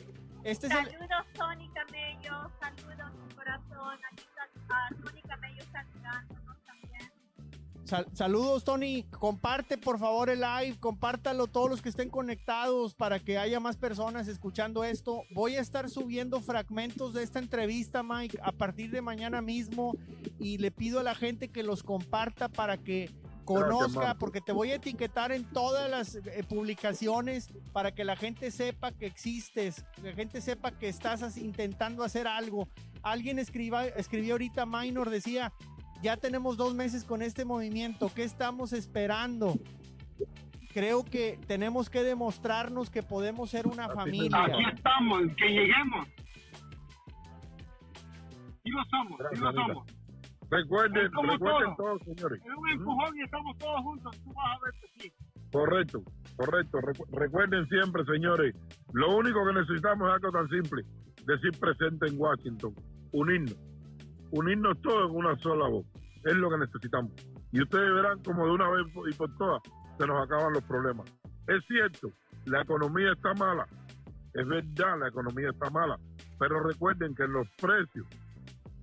este 0.46 0.68
es 0.68 0.74
el, 0.74 0.86
Saludos, 0.86 1.26
Tony 1.34 1.70
Camello. 1.74 2.50
Saludos, 2.60 3.14
mi 3.28 3.36
corazón. 3.36 3.98
Aquí 4.12 4.24
está 4.24 4.50
ah, 4.70 4.90
Sal- 7.94 8.08
saludos, 8.14 8.64
Tony. 8.64 9.04
Comparte, 9.04 9.78
por 9.78 10.00
favor, 10.00 10.32
el 10.32 10.40
live. 10.42 10.78
Compártalo 10.80 11.46
todos 11.46 11.70
los 11.70 11.80
que 11.80 11.90
estén 11.90 12.10
conectados 12.10 12.96
para 12.96 13.20
que 13.20 13.38
haya 13.38 13.60
más 13.60 13.78
personas 13.78 14.28
escuchando 14.28 14.84
esto. 14.84 15.22
Voy 15.30 15.58
a 15.58 15.62
estar 15.62 15.88
subiendo 15.92 16.42
fragmentos 16.42 17.14
de 17.14 17.22
esta 17.22 17.38
entrevista, 17.38 18.02
Mike, 18.02 18.40
a 18.42 18.52
partir 18.52 18.90
de 18.90 19.04
mañana 19.04 19.44
mismo. 19.44 19.96
Y 20.40 20.58
le 20.58 20.72
pido 20.72 21.02
a 21.02 21.04
la 21.04 21.14
gente 21.14 21.50
que 21.50 21.62
los 21.62 21.84
comparta 21.84 22.50
para 22.50 22.78
que 22.78 23.12
conozca, 23.46 24.16
porque 24.16 24.42
te 24.42 24.54
voy 24.54 24.72
a 24.72 24.76
etiquetar 24.78 25.32
en 25.32 25.44
todas 25.44 25.88
las 25.88 26.16
eh, 26.16 26.44
publicaciones 26.50 27.50
para 27.74 27.94
que 27.94 28.06
la 28.06 28.16
gente 28.16 28.50
sepa 28.50 28.92
que 28.92 29.06
existes, 29.06 29.86
que 29.98 30.02
la 30.10 30.14
gente 30.14 30.42
sepa 30.42 30.72
que 30.72 30.90
estás 30.90 31.38
intentando 31.38 32.04
hacer 32.04 32.26
algo. 32.26 32.68
Alguien 33.04 33.38
escriba, 33.38 33.86
escribió 33.86 34.34
ahorita, 34.34 34.66
Minor, 34.66 35.10
decía, 35.12 35.54
ya 36.04 36.18
tenemos 36.18 36.58
dos 36.58 36.76
meses 36.76 37.04
con 37.04 37.22
este 37.22 37.46
movimiento, 37.46 38.12
¿qué 38.14 38.24
estamos 38.24 38.74
esperando? 38.74 39.56
Creo 40.74 41.06
que 41.06 41.40
tenemos 41.48 41.90
que 41.90 42.04
demostrarnos 42.04 42.90
que 42.90 43.02
podemos 43.04 43.50
ser 43.50 43.68
una 43.68 43.90
familia. 43.90 44.44
Aquí 44.44 44.64
estamos, 44.76 45.22
que 45.38 45.48
lleguemos. 45.48 46.08
Sí 48.64 48.70
lo 48.70 48.84
somos, 48.86 49.20
sí 49.34 49.40
lo 49.40 49.52
somos. 49.54 49.88
Recuerden, 50.50 51.12
recuerden 51.12 51.76
todo. 51.76 51.98
todos, 51.98 52.02
señores. 52.04 52.42
Es 52.44 52.56
un 52.58 52.70
empujón 52.70 53.18
y 53.18 53.22
estamos 53.24 53.58
todos 53.58 53.82
juntos. 53.82 54.22
Tú 54.24 54.34
vas 54.34 54.46
a 54.46 54.66
ver 54.66 54.74
que 54.82 55.02
sí. 55.04 55.14
Correcto, 55.52 56.04
correcto. 56.36 56.78
Recu- 56.80 57.08
recuerden 57.12 57.68
siempre, 57.70 58.04
señores, 58.06 58.56
lo 58.94 59.16
único 59.18 59.46
que 59.46 59.54
necesitamos 59.54 60.08
es 60.10 60.14
algo 60.16 60.32
tan 60.32 60.50
simple, 60.50 60.84
decir 61.26 61.60
presente 61.60 62.08
en 62.08 62.20
Washington, 62.20 62.74
unirnos, 63.12 63.58
unirnos 64.34 64.82
todos 64.82 65.12
en 65.12 65.16
una 65.16 65.38
sola 65.38 65.68
voz, 65.68 65.86
es 66.26 66.36
lo 66.36 66.50
que 66.50 66.58
necesitamos. 66.58 67.12
Y 67.52 67.62
ustedes 67.62 67.94
verán 67.94 68.22
como 68.24 68.46
de 68.48 68.52
una 68.52 68.70
vez 68.70 68.86
y 69.12 69.14
por 69.14 69.36
todas 69.38 69.62
se 69.98 70.08
nos 70.08 70.24
acaban 70.24 70.54
los 70.54 70.64
problemas. 70.64 71.08
Es 71.48 71.64
cierto, 71.68 72.10
la 72.46 72.62
economía 72.62 73.12
está 73.14 73.34
mala, 73.36 73.68
es 74.34 74.48
verdad, 74.48 75.00
la 75.00 75.10
economía 75.10 75.50
está 75.52 75.70
mala, 75.70 76.00
pero 76.40 76.64
recuerden 76.64 77.14
que 77.14 77.28
los 77.28 77.48
precios, 77.62 78.08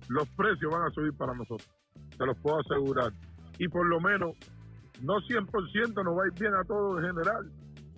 los 0.07 0.27
precios 0.29 0.71
van 0.71 0.83
a 0.83 0.91
subir 0.91 1.13
para 1.17 1.33
nosotros, 1.33 1.69
se 2.17 2.25
los 2.25 2.37
puedo 2.39 2.59
asegurar. 2.59 3.11
Y 3.59 3.67
por 3.67 3.85
lo 3.85 3.99
menos 3.99 4.37
no 5.01 5.15
100% 5.15 6.03
nos 6.03 6.17
va 6.17 6.23
a 6.23 6.27
ir 6.27 6.33
bien 6.39 6.55
a 6.55 6.63
todos 6.63 6.99
en 6.99 7.07
general, 7.07 7.51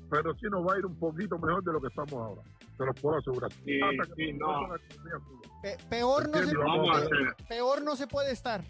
pero 0.09 0.33
sí 0.35 0.47
nos 0.49 0.65
va 0.65 0.73
a 0.73 0.79
ir 0.79 0.85
un 0.87 0.97
poquito 0.97 1.37
mejor 1.37 1.63
de 1.63 1.73
lo 1.73 1.81
que 1.81 1.87
estamos 1.87 2.13
ahora. 2.13 2.41
Se 2.77 2.85
los 2.85 2.99
puedo 2.99 3.17
asegurar. 3.17 3.51
Sí, 3.53 4.33
no. 4.33 4.69
Pe- 5.61 5.77
peor, 5.89 6.27
no 6.29 6.37
se, 6.39 6.51
pe- 6.55 7.43
peor 7.47 7.81
no 7.83 7.95
se 7.95 8.07
puede 8.07 8.31
estar. 8.31 8.63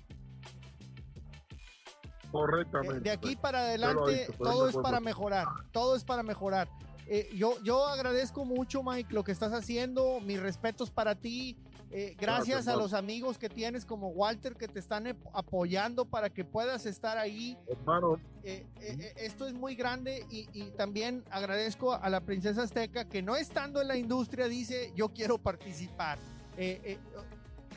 Correctamente. 2.32 3.00
De 3.02 3.12
aquí 3.12 3.36
para 3.36 3.60
lo 3.60 3.66
adelante 3.68 4.26
visto, 4.28 4.44
todo 4.44 4.68
es 4.68 4.76
para 4.76 5.00
mejorar, 5.00 5.48
todo 5.72 5.96
es 5.96 6.04
para 6.04 6.24
mejorar. 6.24 6.68
Eh, 7.06 7.30
yo, 7.36 7.62
yo 7.64 7.86
agradezco 7.88 8.44
mucho, 8.46 8.82
Mike, 8.82 9.14
lo 9.14 9.24
que 9.24 9.32
estás 9.32 9.54
haciendo. 9.54 10.20
Mis 10.22 10.40
respetos 10.42 10.90
para 10.90 11.16
ti. 11.16 11.58
Eh, 11.96 12.16
gracias 12.20 12.68
a 12.68 12.76
los 12.76 12.94
amigos 12.94 13.38
que 13.38 13.50
tienes 13.50 13.86
como 13.86 14.10
Walter 14.10 14.56
que 14.56 14.68
te 14.68 14.80
están 14.80 15.16
apoyando 15.32 16.06
para 16.06 16.30
que 16.32 16.44
puedas 16.44 16.88
estar 16.88 17.18
ahí. 17.18 17.58
Hermano, 17.68 18.20
Eh, 18.44 18.66
eh, 18.82 19.14
esto 19.18 19.48
es 19.48 19.54
muy 19.54 19.76
grande 19.76 20.26
y, 20.30 20.50
y 20.52 20.72
también 20.72 21.24
agradezco 21.30 21.94
a 21.94 22.10
la 22.10 22.20
princesa 22.20 22.64
azteca 22.64 23.06
que 23.06 23.22
no 23.22 23.36
estando 23.36 23.80
en 23.80 23.88
la 23.88 23.96
industria 23.96 24.48
dice 24.48 24.92
yo 24.96 25.10
quiero 25.10 25.38
participar. 25.38 26.18
Eh, 26.58 26.82
eh, 26.84 26.98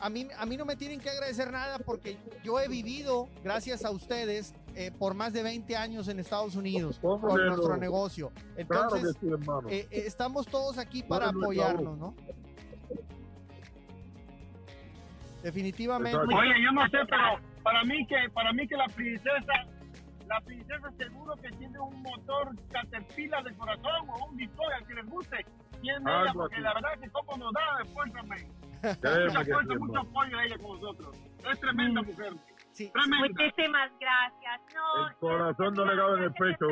a, 0.00 0.10
mí, 0.10 0.28
a 0.36 0.46
mí 0.46 0.56
no 0.56 0.64
me 0.64 0.76
tienen 0.76 1.00
que 1.00 1.10
agradecer 1.10 1.50
nada 1.50 1.78
porque 1.78 2.18
yo 2.42 2.58
he 2.60 2.68
vivido, 2.68 3.28
gracias 3.42 3.84
a 3.84 3.90
ustedes, 3.90 4.54
eh, 4.74 4.92
por 4.98 5.14
más 5.14 5.32
de 5.32 5.42
20 5.42 5.74
años 5.76 6.08
en 6.08 6.20
Estados 6.20 6.54
Unidos 6.54 6.98
¿Cómo 7.00 7.28
con 7.28 7.46
nuestro 7.46 7.76
negocio. 7.78 8.30
claro 8.68 8.94
Entonces, 8.94 9.16
sí, 9.18 9.26
eh, 9.70 9.88
eh, 9.90 10.02
estamos 10.06 10.46
todos 10.46 10.76
aquí 10.76 11.02
para 11.02 11.30
apoyarnos, 11.30 11.96
¿no? 11.98 12.14
Definitivamente. 15.46 16.18
Oye, 16.18 16.60
yo 16.60 16.72
no 16.72 16.82
sé, 16.88 16.98
pero 17.08 17.38
para 17.62 17.84
mí 17.84 18.04
que 18.08 18.16
para 18.34 18.52
mí 18.52 18.66
que 18.66 18.76
la 18.76 18.86
princesa, 18.88 19.52
la 20.26 20.40
princesa 20.40 20.90
seguro 20.98 21.36
que 21.36 21.50
tiene 21.52 21.78
un 21.78 22.02
motor 22.02 22.50
Caterpillar 22.72 23.44
de 23.44 23.54
corazón 23.56 24.08
o 24.10 24.26
un 24.26 24.36
Victoria 24.36 24.78
que 24.88 24.94
le 24.94 25.02
guste. 25.02 25.46
Tiene 25.80 25.98
ella, 26.10 26.32
porque 26.32 26.56
así. 26.56 26.62
la 26.64 26.74
verdad 26.74 26.88
que 27.00 27.10
como 27.10 27.36
nos 27.36 27.52
da 27.52 27.60
sí, 27.84 27.92
fuerza, 29.54 29.78
mucho 29.78 29.92
hermano. 29.92 30.10
apoyo 30.10 30.38
a 30.38 30.44
ella 30.44 30.58
con 30.58 30.80
nosotros. 30.80 31.16
Es 31.52 31.60
tremenda 31.60 32.02
Mm. 32.02 32.06
mujer. 32.06 32.32
Sí, 32.72 32.90
Tremenda. 32.92 33.28
Muchísimas 33.28 33.90
gracias. 34.00 34.60
No, 34.74 35.06
El 35.08 35.14
corazón 35.16 35.74
no 35.74 35.84
le 35.84 35.96
cabe 35.96 36.18
en 36.18 36.22
el 36.24 36.32
pecho, 36.32 36.66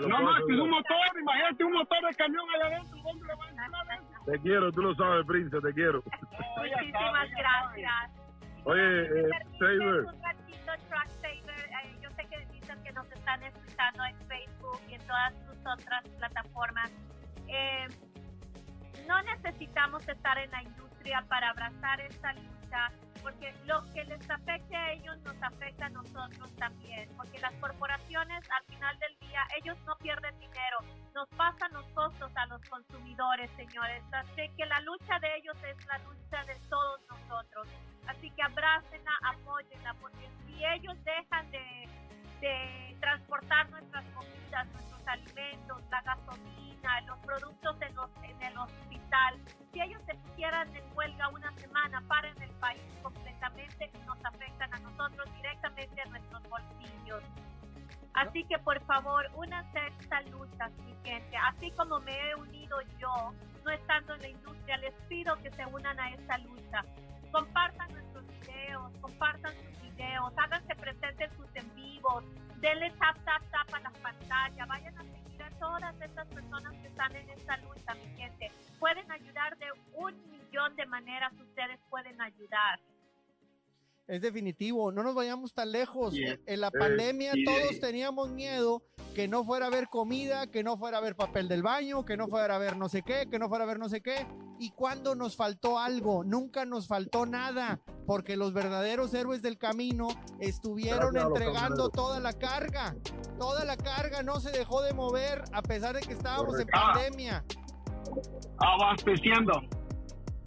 lo 0.00 0.08
No 0.08 0.22
más 0.22 0.40
que 0.48 0.52
un 0.54 0.70
motor, 0.70 0.96
imagínate 1.20 1.64
un 1.64 1.72
motor 1.74 1.98
de 2.08 2.14
camión 2.16 2.44
allá 2.56 2.66
adentro. 2.66 2.98
¿Dónde 3.04 3.26
le 3.26 3.34
va 3.36 3.44
a 3.44 3.48
entrar 3.50 3.70
adentro? 3.86 4.11
Te 4.26 4.38
quiero, 4.40 4.70
tú 4.72 4.82
lo 4.82 4.94
sabes, 4.94 5.26
Prince, 5.26 5.60
te 5.60 5.72
quiero. 5.74 6.02
Muchísimas 6.56 7.30
gracias. 7.30 8.10
Oye, 8.64 9.02
eh, 9.02 9.30
Saber. 9.58 10.04
Saver. 10.04 10.04
eh, 11.48 11.96
yo 12.00 12.10
sé 12.10 12.24
que 12.28 12.46
dicen 12.52 12.82
que 12.84 12.92
nos 12.92 13.10
están 13.10 13.42
escuchando 13.42 14.04
en 14.04 14.16
Facebook 14.28 14.80
y 14.88 14.94
en 14.94 15.06
todas 15.06 15.34
sus 15.46 15.58
otras 15.66 16.08
plataformas. 16.18 16.90
Eh, 17.48 17.88
no 19.08 19.20
necesitamos 19.22 20.08
estar 20.08 20.38
en 20.38 20.50
la 20.52 20.62
industria 20.62 21.24
para 21.28 21.50
abrazar 21.50 22.00
esta 22.00 22.32
lucha, 22.34 22.92
porque 23.20 23.52
lo 23.66 23.82
que 23.92 24.04
les 24.04 24.30
afecte 24.30 24.76
a 24.76 24.92
ellos 24.92 25.18
nos 25.22 25.42
afecta 25.42 25.86
a 25.86 25.90
nosotros 25.90 26.54
también, 26.56 27.08
porque 27.16 27.40
las 27.40 27.52
corporaciones 27.54 28.48
al 28.50 28.64
final 28.64 28.96
del 29.00 29.28
día, 29.28 29.42
ellos 29.60 29.76
no 29.86 29.96
pierden 29.96 30.38
dinero, 30.38 30.78
nos 31.14 31.28
pasan 31.30 31.72
los 31.72 31.84
costos 31.94 32.30
a 32.36 32.46
los 32.46 32.60
consumidores, 32.68 33.50
señores. 33.56 34.02
Así 34.12 34.48
que 34.56 34.66
la 34.66 34.80
lucha 34.80 35.18
de 35.20 35.36
ellos 35.36 35.56
es 35.64 35.86
la 35.86 35.98
lucha 35.98 36.44
de 36.44 36.54
todos 36.68 37.00
nosotros. 37.08 37.68
Así 38.06 38.30
que 38.30 38.42
abrácenla, 38.42 39.12
apóyenla, 39.24 39.94
porque 39.94 40.28
si 40.46 40.64
ellos 40.64 40.96
dejan 41.04 41.50
de, 41.50 41.88
de 42.40 42.96
transportar 43.00 43.70
nuestras 43.70 44.04
comidas, 44.14 44.66
nuestros 44.72 45.06
alimentos, 45.06 45.82
la 45.90 46.02
gasolina, 46.02 47.00
los 47.02 47.18
productos 47.20 47.76
en, 47.82 47.94
los, 47.94 48.10
en 48.22 48.42
el 48.42 48.58
hospital, 48.58 49.40
si 49.72 49.80
ellos 49.80 50.02
se 50.06 50.14
pusieran 50.14 50.74
en 50.74 50.84
huelga 50.96 51.28
una 51.28 51.52
semana, 51.56 52.02
paren 52.08 52.40
el 52.42 52.50
país 52.56 52.82
completamente 53.02 53.90
y 53.94 53.98
nos 54.06 54.24
afectan 54.24 54.74
a 54.74 54.78
nosotros 54.80 55.28
directamente 55.36 56.00
a 56.00 56.04
nuestros 56.06 56.42
bolsillos. 56.48 57.22
Así 58.14 58.44
que 58.44 58.58
por 58.58 58.80
favor, 58.84 59.26
únanse 59.34 59.78
a 59.78 59.86
esta 59.88 60.20
lucha, 60.22 60.68
mi 60.84 60.94
gente. 61.04 61.36
Así 61.36 61.70
como 61.72 62.00
me 62.00 62.12
he 62.12 62.34
unido 62.34 62.78
yo, 62.98 63.32
no 63.64 63.70
estando 63.70 64.14
en 64.14 64.22
la 64.22 64.28
industria, 64.28 64.76
les 64.78 64.94
pido 65.08 65.36
que 65.36 65.50
se 65.52 65.64
unan 65.66 65.98
a 65.98 66.10
esta 66.10 66.38
lucha. 66.38 66.84
Compartan 67.30 67.90
nuestros 67.92 68.26
videos, 68.26 68.92
compartan 69.00 69.52
sus 69.54 69.82
videos, 69.82 70.32
háganse 70.36 70.74
presentes 70.74 71.30
sus 71.36 71.56
en 71.56 71.74
vivos, 71.74 72.24
denle 72.60 72.90
tap, 72.98 73.16
tap, 73.24 73.42
tap 73.50 73.74
a 73.74 73.80
la 73.80 73.90
pantalla, 73.90 74.66
vayan 74.66 74.98
a 74.98 75.04
seguir 75.04 75.42
a 75.42 75.50
todas 75.58 76.00
estas 76.00 76.26
personas 76.28 76.72
que 76.74 76.88
están 76.88 77.16
en 77.16 77.30
esta 77.30 77.56
lucha, 77.58 77.94
mi 77.94 78.16
gente. 78.16 78.52
Pueden 78.78 79.10
ayudar 79.10 79.56
de 79.58 79.66
un 79.94 80.14
millón 80.30 80.76
de 80.76 80.86
maneras, 80.86 81.32
ustedes 81.40 81.80
pueden 81.88 82.20
ayudar. 82.20 82.78
Es 84.08 84.20
definitivo, 84.20 84.90
no 84.90 85.02
nos 85.04 85.14
vayamos 85.14 85.54
tan 85.54 85.70
lejos. 85.70 86.12
Yeah. 86.12 86.36
En 86.46 86.60
la 86.60 86.68
Eh, 86.68 86.78
pandemia 86.78 87.32
todos 87.44 87.78
teníamos 87.80 88.30
miedo 88.30 88.82
que 89.14 89.28
no 89.28 89.44
fuera 89.44 89.66
a 89.66 89.68
haber 89.68 89.88
comida, 89.88 90.48
que 90.48 90.62
no 90.64 90.76
fuera 90.76 90.96
a 90.96 91.00
haber 91.00 91.14
papel 91.14 91.46
del 91.48 91.62
baño, 91.62 92.04
que 92.04 92.16
no 92.16 92.26
fuera 92.26 92.54
a 92.54 92.56
haber 92.56 92.76
no 92.76 92.88
sé 92.88 93.02
qué, 93.02 93.28
que 93.30 93.38
no 93.38 93.48
fuera 93.48 93.64
a 93.64 93.66
haber 93.66 93.78
no 93.78 93.88
sé 93.88 94.00
qué. 94.02 94.26
Y 94.58 94.70
cuando 94.72 95.14
nos 95.14 95.36
faltó 95.36 95.78
algo, 95.78 96.24
nunca 96.24 96.64
nos 96.64 96.88
faltó 96.88 97.26
nada, 97.26 97.80
porque 98.06 98.36
los 98.36 98.52
verdaderos 98.52 99.14
héroes 99.14 99.40
del 99.40 99.56
camino 99.56 100.08
estuvieron 100.40 101.12
Gracias 101.14 101.24
entregando 101.28 101.88
toda 101.88 102.18
la 102.20 102.32
carga. 102.32 102.96
Toda 103.38 103.64
la 103.64 103.76
carga 103.76 104.22
no 104.22 104.40
se 104.40 104.50
dejó 104.50 104.82
de 104.82 104.94
mover 104.94 105.42
a 105.52 105.62
pesar 105.62 105.94
de 105.94 106.00
que 106.00 106.12
estábamos 106.12 106.58
en 106.60 106.66
Correcto. 106.66 106.80
pandemia. 106.92 107.44
Abasteciendo. 108.58 109.52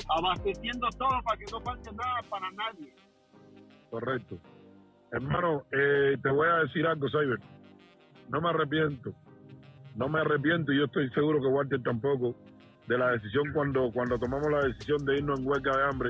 Abasteciendo 0.07 0.87
todo 0.97 1.21
para 1.23 1.37
que 1.37 1.45
no 1.51 1.61
falte 1.61 1.91
nada 1.93 2.21
para 2.29 2.51
nadie. 2.51 2.93
Correcto. 3.89 4.37
Hermano, 5.11 5.63
eh, 5.71 6.17
te 6.21 6.29
voy 6.29 6.47
a 6.47 6.63
decir 6.63 6.85
algo, 6.85 7.07
Cyber. 7.09 7.39
No 8.29 8.41
me 8.41 8.49
arrepiento. 8.49 9.13
No 9.95 10.09
me 10.09 10.19
arrepiento 10.19 10.73
y 10.73 10.77
yo 10.77 10.85
estoy 10.85 11.09
seguro 11.11 11.39
que 11.39 11.47
Walter 11.47 11.81
tampoco 11.81 12.35
de 12.87 12.97
la 12.97 13.11
decisión 13.11 13.51
cuando, 13.53 13.91
cuando 13.93 14.19
tomamos 14.19 14.51
la 14.51 14.65
decisión 14.67 15.05
de 15.05 15.17
irnos 15.17 15.39
en 15.39 15.47
huelga 15.47 15.77
de 15.77 15.83
hambre. 15.83 16.09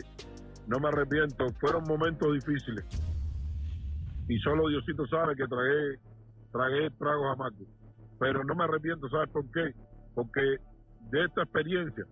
No 0.68 0.80
me 0.80 0.88
arrepiento. 0.88 1.46
Fueron 1.60 1.84
momentos 1.88 2.34
difíciles. 2.34 2.84
Y 4.28 4.40
solo 4.40 4.68
Diosito 4.70 5.06
sabe 5.08 5.36
que 5.36 5.46
tragué, 5.46 6.00
tragué 6.52 6.90
tragos 6.98 7.34
amargos. 7.34 7.68
Pero 8.20 8.44
no 8.44 8.56
me 8.56 8.64
arrepiento, 8.64 9.08
¿sabes 9.10 9.30
por 9.30 9.46
qué? 9.52 9.74
Porque 10.16 10.58
de 11.12 11.26
esta 11.26 11.44
experiencia, 11.44 12.06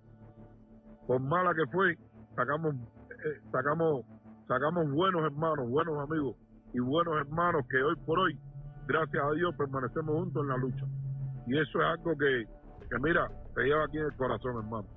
por 1.07 1.19
mala 1.21 1.53
que 1.55 1.65
fue, 1.71 1.97
sacamos, 2.35 2.75
eh, 2.75 3.41
sacamos 3.51 4.05
sacamos 4.47 4.89
buenos 4.91 5.23
hermanos, 5.23 5.69
buenos 5.69 5.97
amigos 5.99 6.35
y 6.73 6.79
buenos 6.79 7.15
hermanos 7.17 7.65
que 7.69 7.81
hoy 7.81 7.95
por 8.05 8.19
hoy, 8.19 8.39
gracias 8.87 9.23
a 9.23 9.31
Dios, 9.31 9.55
permanecemos 9.55 10.15
juntos 10.15 10.43
en 10.43 10.49
la 10.49 10.57
lucha. 10.57 10.85
Y 11.47 11.57
eso 11.57 11.81
es 11.81 11.85
algo 11.85 12.17
que, 12.17 12.45
que 12.89 12.99
mira, 13.01 13.27
te 13.55 13.63
lleva 13.63 13.85
aquí 13.85 13.97
en 13.97 14.05
el 14.05 14.15
corazón, 14.15 14.57
hermano. 14.57 14.87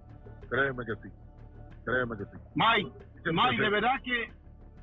Créeme 0.48 0.84
que 0.84 0.94
sí. 1.02 1.08
Créeme 1.84 2.16
que 2.16 2.24
sí. 2.24 2.38
Mike, 2.54 2.92
Mike, 3.32 3.62
de 3.62 3.70
verdad 3.70 4.00
que 4.04 4.32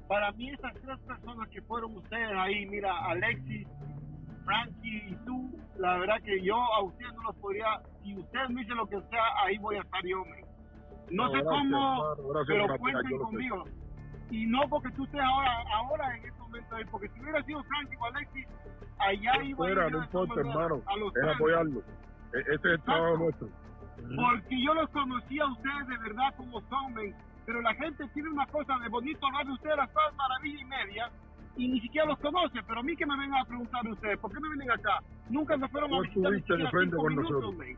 para 0.08 0.32
mí 0.34 0.50
esas 0.50 0.74
tres 0.74 1.00
personas 1.00 1.50
que 1.50 1.62
fueron 1.62 1.96
ustedes 1.98 2.32
ahí, 2.38 2.65
mira, 2.67 2.93
Alexis, 3.08 3.67
Frankie 4.46 5.03
y 5.10 5.15
tú, 5.25 5.50
la 5.77 5.98
verdad 5.98 6.22
que 6.24 6.41
yo 6.43 6.55
a 6.55 6.84
ustedes 6.84 7.13
no 7.13 7.24
los 7.24 7.36
podría, 7.38 7.82
si 8.03 8.15
ustedes 8.17 8.50
me 8.50 8.62
dicen 8.62 8.77
lo 8.77 8.88
que 8.88 9.01
sea, 9.10 9.24
ahí 9.43 9.58
voy 9.58 9.77
a 9.77 9.82
estar 9.82 10.05
yo, 10.05 10.24
man. 10.25 10.39
No, 11.12 11.27
sé 11.27 11.34
gracias, 11.34 11.53
cómo, 11.53 12.12
hermano, 12.12 12.29
gracias 12.29 12.48
pero 12.48 12.77
cuenten 12.77 13.63
sé. 13.63 13.82
Y 14.32 14.46
no 14.48 14.62
porque 14.70 14.89
tú 14.92 15.03
estés 15.06 15.22
ahora, 15.22 15.63
ahora 15.75 16.18
en 16.18 16.25
este 16.25 16.39
momento 16.39 16.75
ahí, 16.75 16.84
porque 16.89 17.08
si 17.10 17.20
hubiera 17.22 17.44
sido 17.44 17.63
Frankie 17.63 17.96
o 18.00 18.06
Alexis, 18.06 18.48
allá 19.00 19.44
iba 19.44 19.58
Fuera, 19.58 19.84
a 19.84 19.88
ir 19.88 19.94
no 19.94 20.03
importa, 20.03 20.34
tomar 20.34 20.48
hermano. 20.63 20.82
a 20.88 20.98
los 20.98 21.15
Es 21.15 21.24
apoyarlo. 21.36 21.80
E- 22.34 22.39
Ese 22.39 22.53
es 22.56 22.65
el 22.65 22.82
trabajo 22.82 23.18
nuestro. 23.18 23.48
Porque 24.15 24.62
yo 24.63 24.74
los 24.74 24.89
conocí 24.89 25.39
a 25.39 25.46
ustedes 25.46 25.88
de 25.88 25.98
verdad 25.98 26.34
como 26.36 26.62
son, 26.62 26.94
men. 26.94 27.15
Pero 27.46 27.62
la 27.62 27.74
gente 27.75 28.08
tiene 28.13 28.30
una 28.30 28.46
cosa 28.48 28.77
de 28.80 28.89
bonito 28.89 29.25
hablar 29.27 29.46
de 29.46 29.51
ustedes 29.53 29.75
las 29.77 29.89
cosas 29.92 30.15
maravilla 30.15 30.62
y 30.62 30.65
media 30.65 31.12
y 31.58 31.68
ni 31.68 31.80
siquiera 31.82 32.08
los 32.08 32.18
conoce. 32.20 32.63
Pero 32.63 32.80
a 32.80 32.84
mí 32.84 32.96
que 32.96 33.06
me 33.06 33.18
vengan 33.18 33.42
a 33.42 33.46
preguntar 33.46 33.84
de 33.84 33.92
ustedes, 33.92 34.18
¿por 34.20 34.32
qué 34.32 34.39
me 34.39 34.48
vienen 34.50 34.72
acá? 34.72 35.00
Nunca 35.30 35.58
me 35.58 35.68
fueron 35.68 35.94
a 35.94 36.00
visitar 36.01 36.32
ni 36.32 36.39
siquiera 36.39 36.70
frente 36.72 36.96
con 36.96 37.08
minutos, 37.10 37.32
nosotros. 37.32 37.56
men. 37.58 37.77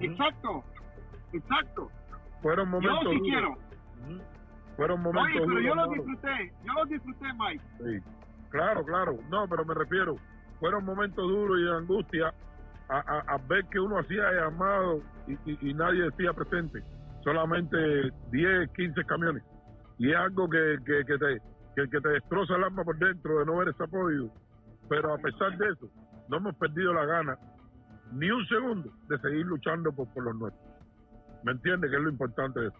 Exacto, 0.00 0.64
exacto. 1.32 1.90
Fueron 2.40 2.66
Yo 2.66 2.70
momentos 2.80 3.12
sí 3.12 3.18
duros. 3.18 3.22
quiero. 3.28 3.58
Fueron 4.76 5.02
momentos 5.02 5.24
Oye, 5.24 5.40
pero 5.46 5.46
duros, 5.46 5.64
yo 5.64 5.74
los 5.74 5.90
disfruté, 5.90 6.52
yo 6.64 6.72
los 6.72 6.88
disfruté, 6.88 7.26
Mike. 7.38 7.64
Sí, 7.78 8.10
claro, 8.50 8.84
claro. 8.84 9.18
No, 9.28 9.46
pero 9.48 9.64
me 9.64 9.74
refiero, 9.74 10.16
fueron 10.58 10.84
momentos 10.84 11.28
duros 11.28 11.58
y 11.58 11.62
de 11.64 11.76
angustia 11.76 12.32
a, 12.88 12.96
a- 12.98 13.34
a 13.34 13.38
ver 13.48 13.64
que 13.66 13.78
uno 13.80 13.98
hacía 13.98 14.32
llamado 14.32 15.02
y, 15.26 15.32
y- 15.50 15.70
y 15.70 15.74
nadie 15.74 16.02
decía 16.04 16.32
presente. 16.32 16.82
Solamente 17.22 17.76
10, 18.30 18.70
15 18.72 19.04
camiones. 19.04 19.42
Y 19.98 20.10
es 20.10 20.16
algo 20.16 20.48
que, 20.48 20.78
que, 20.86 21.04
que 21.04 21.18
te, 21.18 21.42
que, 21.76 21.90
que 21.90 22.00
te 22.00 22.08
destroza 22.08 22.56
el 22.56 22.64
alma 22.64 22.82
por 22.82 22.96
dentro 22.98 23.38
de 23.40 23.44
no 23.46 23.58
ver 23.58 23.68
ese 23.68 23.84
apoyo. 23.84 24.30
Pero 24.88 25.12
a 25.14 25.18
pesar 25.18 25.56
de 25.58 25.68
eso, 25.68 25.88
no 26.28 26.38
hemos 26.38 26.54
perdido 26.56 26.94
la 26.94 27.04
gana 27.04 27.38
ni 28.12 28.30
un 28.30 28.44
segundo 28.46 28.90
de 29.08 29.18
seguir 29.18 29.44
luchando 29.46 29.92
por, 29.92 30.08
por 30.14 30.24
los 30.24 30.34
nuestros. 30.36 30.64
¿Me 31.44 31.52
entiendes? 31.52 31.90
Que 31.90 31.96
es 31.98 32.02
lo 32.02 32.08
importante 32.10 32.60
de 32.60 32.68
eso. 32.68 32.78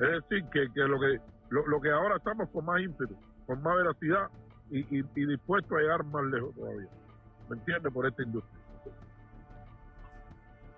Es 0.00 0.28
decir, 0.28 0.44
que, 0.50 0.72
que 0.72 0.80
lo 0.80 0.98
que 0.98 1.20
lo, 1.50 1.66
lo 1.66 1.80
que 1.80 1.90
ahora 1.90 2.16
estamos 2.16 2.48
con 2.50 2.64
más 2.64 2.80
ímpetu, 2.80 3.14
con 3.46 3.62
más 3.62 3.76
veracidad 3.76 4.28
y, 4.70 4.80
y, 4.98 5.04
y 5.14 5.26
dispuestos 5.26 5.76
a 5.76 5.80
llegar 5.80 6.04
más 6.04 6.24
lejos 6.24 6.54
todavía. 6.54 6.88
¿Me 7.48 7.56
entiendes? 7.56 7.92
Por 7.92 8.06
esta 8.06 8.22
industria. 8.22 8.60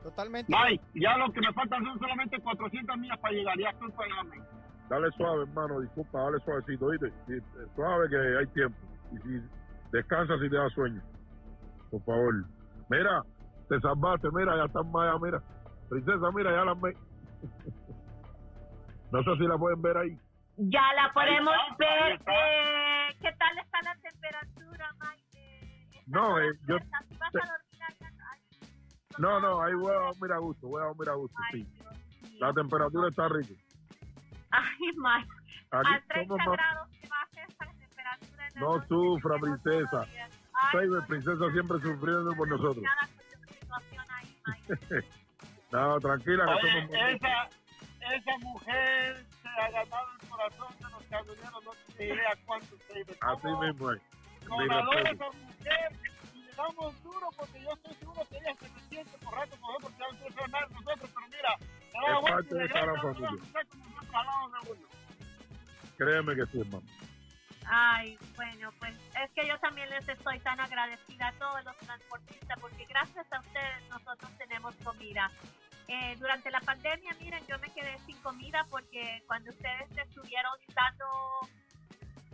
Totalmente. 0.02 0.52
Mike, 0.52 0.82
ya 0.94 1.16
lo 1.16 1.32
que 1.32 1.40
me 1.40 1.52
faltan 1.52 1.84
son 1.84 1.98
solamente 1.98 2.40
400 2.40 2.98
millas 2.98 3.18
para 3.18 3.34
llegar, 3.34 3.58
ya 3.58 3.70
estoy 3.70 3.88
allá, 3.90 4.22
men. 4.24 4.42
Dale 4.88 5.10
suave, 5.12 5.42
hermano, 5.44 5.80
disculpa, 5.80 6.20
dale 6.22 6.40
suavecito, 6.40 6.88
¿viste? 6.88 7.12
Suave 7.76 8.08
que 8.08 8.16
hay 8.16 8.46
tiempo. 8.48 8.76
Y 9.12 9.16
si 9.18 9.42
descansa 9.92 10.38
si 10.38 10.50
te 10.50 10.56
da 10.56 10.68
sueño. 10.70 11.00
Por 11.90 12.02
favor. 12.02 12.44
Mira, 12.90 13.22
te 13.68 13.80
salvaste, 13.80 14.28
mira, 14.32 14.56
ya 14.56 14.64
están 14.64 14.90
más, 14.90 15.20
mira. 15.20 15.40
Princesa, 15.88 16.30
mira, 16.34 16.50
ya 16.50 16.64
la 16.64 16.74
ve. 16.74 16.96
no 19.12 19.22
sé 19.22 19.36
si 19.36 19.46
la 19.46 19.56
pueden 19.58 19.82
ver 19.82 19.96
ahí. 19.96 20.18
Ya 20.56 20.82
la 20.94 21.12
podemos 21.12 21.54
está, 21.70 21.76
ver. 21.78 22.12
está. 22.12 22.32
Eh, 22.32 23.16
¿Qué 23.20 23.32
tal 23.38 23.58
está 23.58 23.82
la 23.82 23.94
temperatura? 23.96 24.88
¿Estás 24.92 26.06
No, 26.06 26.38
eh, 26.40 26.52
yo- 26.68 26.76
a? 26.76 26.80
Ay, 28.32 28.40
No, 29.18 29.40
no, 29.40 29.62
ahí 29.62 29.74
voy 29.74 29.92
a 29.92 29.98
dormir 29.98 30.32
a 30.32 30.38
gusto, 30.38 30.68
voy 30.68 30.82
a 30.82 30.86
dormir 30.86 31.08
a 31.10 31.14
gusto, 31.14 31.36
Ay, 31.52 31.62
sí. 31.64 31.68
Dios. 31.72 32.40
La 32.40 32.52
temperatura 32.52 33.08
está 33.08 33.28
rica. 33.28 33.54
Ay, 34.50 34.90
Mike. 34.96 35.30
Aquí 35.70 35.94
A 35.94 36.02
30 36.08 36.34
somos 36.34 36.46
más. 36.46 36.56
grados 36.56 36.88
que 37.00 37.08
baje 37.08 37.42
esa 37.48 37.64
temperatura. 37.78 38.48
en 38.48 38.60
No 38.60 38.86
sufra, 38.86 39.38
princesa. 39.38 40.06
Ay, 40.74 40.88
no, 40.88 41.06
princesa 41.06 41.50
siempre 41.52 41.78
sufriendo 41.80 42.32
por 42.36 42.48
no, 42.48 42.56
nosotros. 42.56 42.84
ahí. 44.08 44.28
No, 45.72 45.98
tranquila, 46.00 46.44
que 46.44 46.52
Oye, 46.52 46.80
somos 46.82 46.96
esa, 47.14 47.48
esa 48.16 48.38
mujer 48.38 49.24
se 49.42 49.48
ha 49.48 49.70
ganado 49.70 50.06
el 50.20 50.28
corazón 50.28 50.76
de 50.78 50.90
los 50.90 51.02
camioneros, 51.04 51.64
no 51.64 51.72
tiene 51.96 52.14
idea 52.14 52.32
cuánto 52.46 52.76
se 52.88 53.00
Así 53.20 53.42
Somos 53.42 53.60
mismo 53.66 53.90
es. 53.92 54.00
Respeto. 54.42 55.10
esa 55.10 55.30
mujer 55.38 55.92
y 56.34 56.38
le 56.42 56.52
damos 56.54 57.02
duro 57.02 57.28
porque 57.36 57.60
yo 57.62 57.72
estoy 57.72 57.94
seguro 57.94 58.22
que 58.28 58.36
ella 58.38 58.54
se 58.58 58.68
resiente 58.68 59.18
por 59.18 59.34
rato 59.34 59.56
con 59.60 59.72
nosotros, 59.74 59.82
porque 59.82 59.98
ya 59.98 60.12
no 60.12 60.18
quiere 60.34 60.48
nada 60.52 60.66
nosotros, 60.70 61.10
pero 61.14 61.26
mira, 61.28 61.58
se 61.90 61.98
da 61.98 62.08
la 62.12 62.18
Es 62.18 62.30
parte 62.30 62.54
de 62.54 62.68
cada 62.68 63.00
familia. 63.00 63.28
a 63.30 63.46
estar 63.46 63.66
con 63.66 63.80
nosotros 63.80 64.14
al 64.14 64.26
lado 64.26 64.48
de 64.48 64.70
uno. 64.72 64.88
Créeme 65.98 66.34
que 66.34 66.46
sí, 66.46 66.60
hermano. 66.60 66.82
Ay, 67.64 68.18
bueno, 68.34 68.72
pues 68.80 68.94
es 69.22 69.30
que 69.36 69.46
yo 69.46 69.56
también 69.60 69.88
les 69.90 70.06
estoy 70.08 70.40
tan 70.40 70.58
agradecida 70.58 71.28
a 71.28 71.32
todos 71.34 71.64
los 71.64 71.76
transportistas 71.78 72.58
porque 72.60 72.84
gracias 72.86 73.24
a 73.32 73.40
ustedes 73.40 73.88
nosotros 73.88 74.30
tenemos 74.36 74.74
comida. 74.84 75.30
Eh, 75.88 76.16
durante 76.18 76.50
la 76.50 76.60
pandemia, 76.60 77.14
miren, 77.20 77.44
yo 77.46 77.58
me 77.58 77.70
quedé 77.72 77.98
sin 78.06 78.16
comida 78.22 78.64
porque 78.70 79.22
cuando 79.26 79.50
ustedes 79.50 79.90
estuvieron 79.96 80.52
dando 80.74 81.06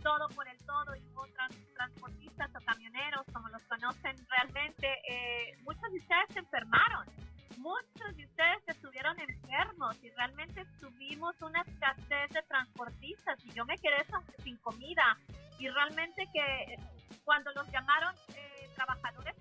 todo 0.01 0.29
por 0.29 0.47
el 0.47 0.57
todo 0.65 0.95
y 0.95 1.01
hubo 1.11 1.27
trans- 1.27 1.73
transportistas 1.73 2.49
o 2.55 2.59
camioneros, 2.65 3.25
como 3.33 3.49
los 3.49 3.61
conocen 3.63 4.15
realmente, 4.29 4.87
eh, 5.09 5.57
muchos 5.63 5.91
de 5.91 5.97
ustedes 5.99 6.25
se 6.33 6.39
enfermaron. 6.39 7.05
Muchos 7.57 8.15
de 8.15 8.23
ustedes 8.23 8.59
estuvieron 8.67 9.19
enfermos 9.19 10.01
y 10.01 10.09
realmente 10.11 10.65
tuvimos 10.79 11.35
una 11.41 11.61
escasez 11.61 12.29
de 12.29 12.41
transportistas 12.47 13.37
y 13.43 13.51
yo 13.51 13.65
me 13.65 13.77
quedé 13.77 14.05
sin- 14.43 14.55
comida. 14.57 15.17
Y 15.59 15.67
realmente 15.69 16.25
que 16.33 16.77
cuando 17.25 17.51
los 17.53 17.69
llamaron 17.69 18.15
eh, 18.35 18.69
trabajadores 18.75 19.35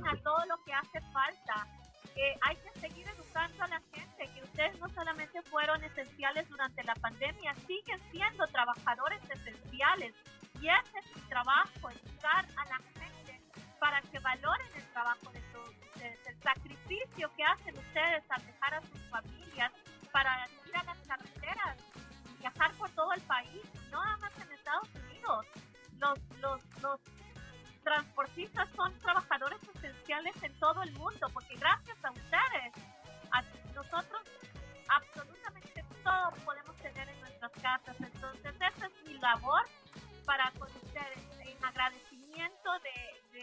Correcto. 0.00 0.30
todo 0.30 0.44
lo 0.46 0.64
que 0.64 0.72
hace 0.72 1.00
falta. 1.12 1.66
Eh, 2.16 2.38
hay 2.42 2.56
que 2.56 2.80
seguir 2.80 3.06
educando 3.08 3.64
a 3.64 3.68
la 3.68 3.80
gente 3.92 4.28
que 4.34 4.42
ustedes 4.42 4.78
no 4.78 4.88
solamente 4.88 5.42
fueron 5.42 5.82
esenciales 5.84 6.48
durante 6.48 6.82
la 6.84 6.94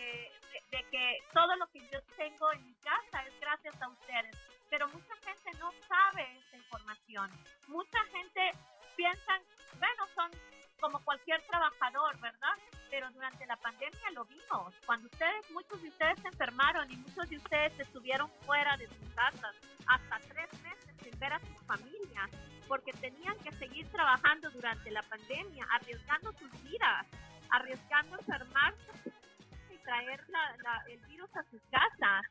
de, 0.04 0.58
de, 0.72 0.84
que 0.90 1.18
todo 1.34 1.56
lo 1.56 1.68
que 1.68 1.80
yo 1.92 2.02
tengo 2.18 2.52
en 2.54 2.66
mi 2.66 2.74
casa 2.76 3.24
es 3.28 3.40
gracias 3.40 3.82
a 3.82 3.90
ustedes. 3.90 4.36
Pero 4.70 4.88
mucha 4.90 5.16
gente 5.24 5.52
no 5.60 5.72
sabe 5.88 6.38
esta 6.38 6.58
información. 6.58 7.30
Mucha 7.68 8.00
gente 8.12 8.52
piensa, 8.96 9.40
bueno, 9.80 10.08
son 10.16 10.32
como 10.80 11.00
cualquier 11.06 11.42
trabajador, 11.44 12.20
¿verdad? 12.20 12.56
Pero 12.90 13.10
durante 13.12 13.46
la 13.46 13.56
pandemia 13.58 14.12
lo 14.12 14.26
vimos. 14.26 14.74
Cuando 14.86 15.08
ustedes, 15.08 15.50
muchos 15.52 15.82
de 15.82 15.90
ustedes 15.90 16.20
se 16.22 16.28
enfermaron 16.28 16.92
y 16.92 16.98
muchos 16.98 17.30
de 17.30 17.38
ustedes 17.38 17.80
estuvieron 17.80 18.30
fuera 18.46 18.76
de 18.78 18.88
sus 18.88 19.10
casas 19.16 19.56
hasta 19.88 20.20
tres 20.28 20.52
meses 20.62 20.96
sin 21.02 21.18
ver 21.20 21.34
a 21.34 21.40
sus 21.40 21.58
familias, 21.66 22.30
porque 22.68 22.92
tenían 22.94 23.38
que 23.40 23.52
seguir 23.54 23.90
trabajando 23.92 24.50
durante 24.52 24.92
la 24.92 25.02
pandemia, 25.04 25.66
arriesgando 25.72 26.34
sus 26.34 26.52
vidas, 26.64 27.08
arriesgando 27.50 28.18
enfermarse 28.18 29.14
traer 29.84 30.20
la- 30.30 30.84
el 30.90 31.00
virus 31.06 31.36
a 31.36 31.44
sus 31.52 31.62
casas. 31.70 32.24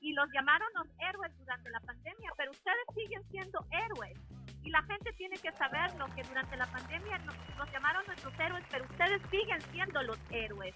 Y 0.00 0.12
los 0.14 0.30
llamaron 0.32 0.68
los 0.74 0.86
héroes 0.98 1.36
durante 1.38 1.70
la 1.70 1.80
pandemia, 1.80 2.32
pero 2.36 2.50
ustedes 2.52 2.84
siguen 2.94 3.22
siendo 3.30 3.64
héroes. 3.70 4.18
Y 4.62 4.70
la 4.70 4.82
gente 4.82 5.12
tiene 5.14 5.36
que 5.38 5.50
saberlo, 5.52 6.06
que 6.14 6.22
durante 6.22 6.56
la 6.56 6.66
pandemia 6.66 7.18
nos, 7.18 7.34
nos 7.56 7.72
llamaron 7.72 8.04
nuestros 8.06 8.38
héroes, 8.38 8.64
pero 8.70 8.84
ustedes 8.84 9.22
siguen 9.30 9.60
siendo 9.72 10.02
los 10.02 10.18
héroes. 10.30 10.74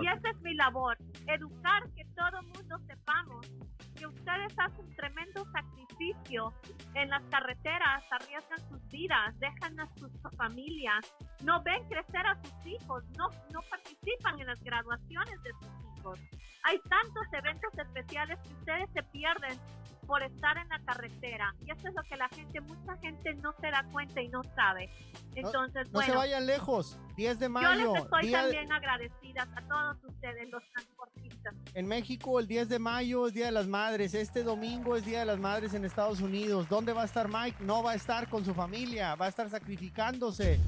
Y 0.00 0.06
esa 0.06 0.30
es 0.30 0.40
mi 0.42 0.54
labor, 0.54 0.96
educar 1.26 1.82
que 1.94 2.04
todo 2.14 2.42
mundo 2.42 2.78
sepamos 2.86 3.50
que 4.02 4.06
ustedes 4.06 4.52
hacen 4.58 4.96
tremendo 4.96 5.44
sacrificio 5.52 6.52
en 6.94 7.08
las 7.08 7.22
carreteras, 7.30 8.02
arriesgan 8.10 8.58
sus 8.68 8.84
vidas, 8.88 9.38
dejan 9.38 9.78
a 9.80 9.86
sus 9.94 10.10
familias, 10.36 11.14
no 11.44 11.62
ven 11.62 11.86
crecer 11.88 12.26
a 12.26 12.34
sus 12.42 12.66
hijos, 12.66 13.04
no, 13.16 13.28
no 13.52 13.60
participan 13.70 14.40
en 14.40 14.46
las 14.46 14.60
graduaciones 14.62 15.42
de 15.42 15.50
sus 15.52 15.98
hijos. 15.98 16.18
Hay 16.64 16.80
tantos 16.88 17.26
eventos 17.32 17.78
especiales 17.78 18.38
que 18.42 18.54
ustedes 18.54 18.90
se 18.92 19.02
pierden 19.04 19.58
por 20.06 20.22
estar 20.22 20.56
en 20.58 20.68
la 20.68 20.78
carretera. 20.80 21.54
Y 21.64 21.70
eso 21.70 21.88
es 21.88 21.94
lo 21.94 22.02
que 22.02 22.16
la 22.16 22.28
gente, 22.28 22.60
mucha 22.60 22.96
gente 22.98 23.34
no 23.34 23.52
se 23.60 23.70
da 23.70 23.84
cuenta 23.92 24.20
y 24.20 24.28
no 24.28 24.42
sabe. 24.54 24.90
Entonces, 25.34 25.86
No 25.92 26.00
se 26.00 26.06
bueno, 26.08 26.14
vayan 26.16 26.46
lejos. 26.46 26.98
10 27.16 27.38
de 27.38 27.46
yo 27.46 27.50
mayo. 27.50 27.92
les 27.94 28.02
estoy 28.04 28.22
día 28.26 28.38
de- 28.38 28.52
también 28.52 28.72
agradecida 28.72 29.42
a 29.54 29.62
todos 29.68 29.96
ustedes, 30.04 30.48
los 30.50 30.62
transportistas. 30.72 31.54
en 31.74 31.86
México, 31.86 32.38
el 32.40 32.46
10 32.46 32.68
de 32.68 32.78
mayo 32.78 33.26
es 33.26 33.34
Día 33.34 33.46
de 33.46 33.52
las 33.52 33.66
Madres. 33.66 34.14
Este 34.14 34.42
domingo 34.42 34.96
es 34.96 35.04
Día 35.04 35.20
de 35.20 35.24
las 35.26 35.38
Madres 35.38 35.74
en 35.74 35.84
Estados 35.84 36.20
Unidos. 36.20 36.68
¿Dónde 36.68 36.92
va 36.92 37.02
a 37.02 37.04
estar 37.06 37.28
Mike? 37.28 37.58
No 37.64 37.82
va 37.82 37.92
a 37.92 37.94
estar 37.94 38.28
con 38.28 38.44
su 38.44 38.54
familia. 38.54 39.14
Va 39.14 39.26
a 39.26 39.28
estar 39.28 39.48
sacrificándose. 39.48 40.60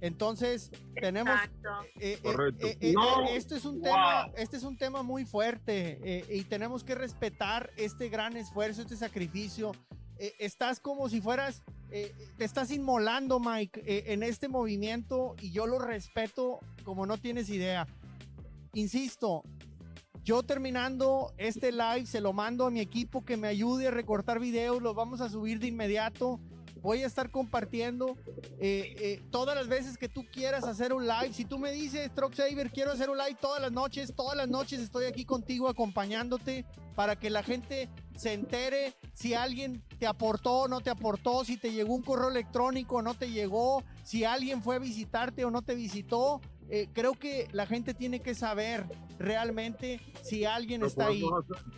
Entonces, 0.00 0.70
tenemos 1.00 1.34
Exacto. 1.34 1.68
eh, 2.00 2.18
eh, 2.22 2.34
eh, 2.60 2.76
eh, 2.80 2.92
No. 2.92 3.24
esto 3.30 3.56
es 3.56 3.64
un 3.64 3.76
Wow. 3.76 3.82
tema, 3.82 4.30
este 4.36 4.56
es 4.58 4.62
un 4.62 4.76
tema 4.76 5.02
muy 5.02 5.24
fuerte 5.24 5.98
eh, 6.02 6.26
y 6.30 6.42
tenemos 6.44 6.84
que 6.84 6.94
respetar 6.94 7.70
este 7.76 8.08
gran 8.08 8.36
esfuerzo, 8.36 8.82
este 8.82 8.96
sacrificio. 8.96 9.72
Eh, 10.18 10.34
estás 10.38 10.80
como 10.80 11.08
si 11.08 11.20
fueras, 11.20 11.62
eh, 11.90 12.14
te 12.36 12.44
estás 12.44 12.70
inmolando, 12.70 13.38
Mike, 13.40 13.82
eh, 13.86 14.12
en 14.12 14.22
este 14.22 14.48
movimiento 14.48 15.34
y 15.40 15.50
yo 15.50 15.66
lo 15.66 15.78
respeto 15.78 16.60
como 16.84 17.06
no 17.06 17.16
tienes 17.18 17.48
idea. 17.48 17.86
Insisto, 18.74 19.42
yo 20.24 20.42
terminando 20.42 21.32
este 21.38 21.72
live 21.72 22.04
se 22.06 22.20
lo 22.20 22.32
mando 22.32 22.66
a 22.66 22.70
mi 22.70 22.80
equipo 22.80 23.24
que 23.24 23.36
me 23.36 23.48
ayude 23.48 23.88
a 23.88 23.90
recortar 23.90 24.40
videos, 24.40 24.82
los 24.82 24.94
vamos 24.94 25.20
a 25.20 25.28
subir 25.30 25.58
de 25.58 25.68
inmediato. 25.68 26.38
Voy 26.86 27.02
a 27.02 27.06
estar 27.08 27.32
compartiendo 27.32 28.16
eh, 28.60 28.94
eh, 29.00 29.22
todas 29.32 29.56
las 29.56 29.66
veces 29.66 29.98
que 29.98 30.08
tú 30.08 30.24
quieras 30.32 30.62
hacer 30.62 30.92
un 30.92 31.04
live. 31.08 31.32
Si 31.32 31.44
tú 31.44 31.58
me 31.58 31.72
dices, 31.72 32.14
Truck 32.14 32.32
Saver, 32.34 32.70
quiero 32.70 32.92
hacer 32.92 33.10
un 33.10 33.18
live 33.18 33.36
todas 33.40 33.60
las 33.60 33.72
noches, 33.72 34.14
todas 34.14 34.36
las 34.36 34.46
noches 34.48 34.78
estoy 34.78 35.06
aquí 35.06 35.24
contigo 35.24 35.68
acompañándote 35.68 36.64
para 36.94 37.16
que 37.16 37.28
la 37.28 37.42
gente 37.42 37.90
se 38.14 38.34
entere 38.34 38.94
si 39.14 39.34
alguien 39.34 39.82
te 39.98 40.06
aportó 40.06 40.58
o 40.60 40.68
no 40.68 40.80
te 40.80 40.90
aportó, 40.90 41.44
si 41.44 41.56
te 41.56 41.72
llegó 41.72 41.92
un 41.92 42.02
correo 42.02 42.28
electrónico 42.30 42.94
o 42.98 43.02
no 43.02 43.14
te 43.14 43.32
llegó, 43.32 43.82
si 44.04 44.22
alguien 44.22 44.62
fue 44.62 44.76
a 44.76 44.78
visitarte 44.78 45.44
o 45.44 45.50
no 45.50 45.62
te 45.62 45.74
visitó. 45.74 46.40
Eh, 46.68 46.88
creo 46.92 47.14
que 47.14 47.48
la 47.50 47.66
gente 47.66 47.94
tiene 47.94 48.20
que 48.20 48.36
saber 48.36 48.86
realmente 49.18 50.00
si 50.22 50.44
alguien 50.44 50.82
está 50.84 51.08
ahí. 51.08 51.22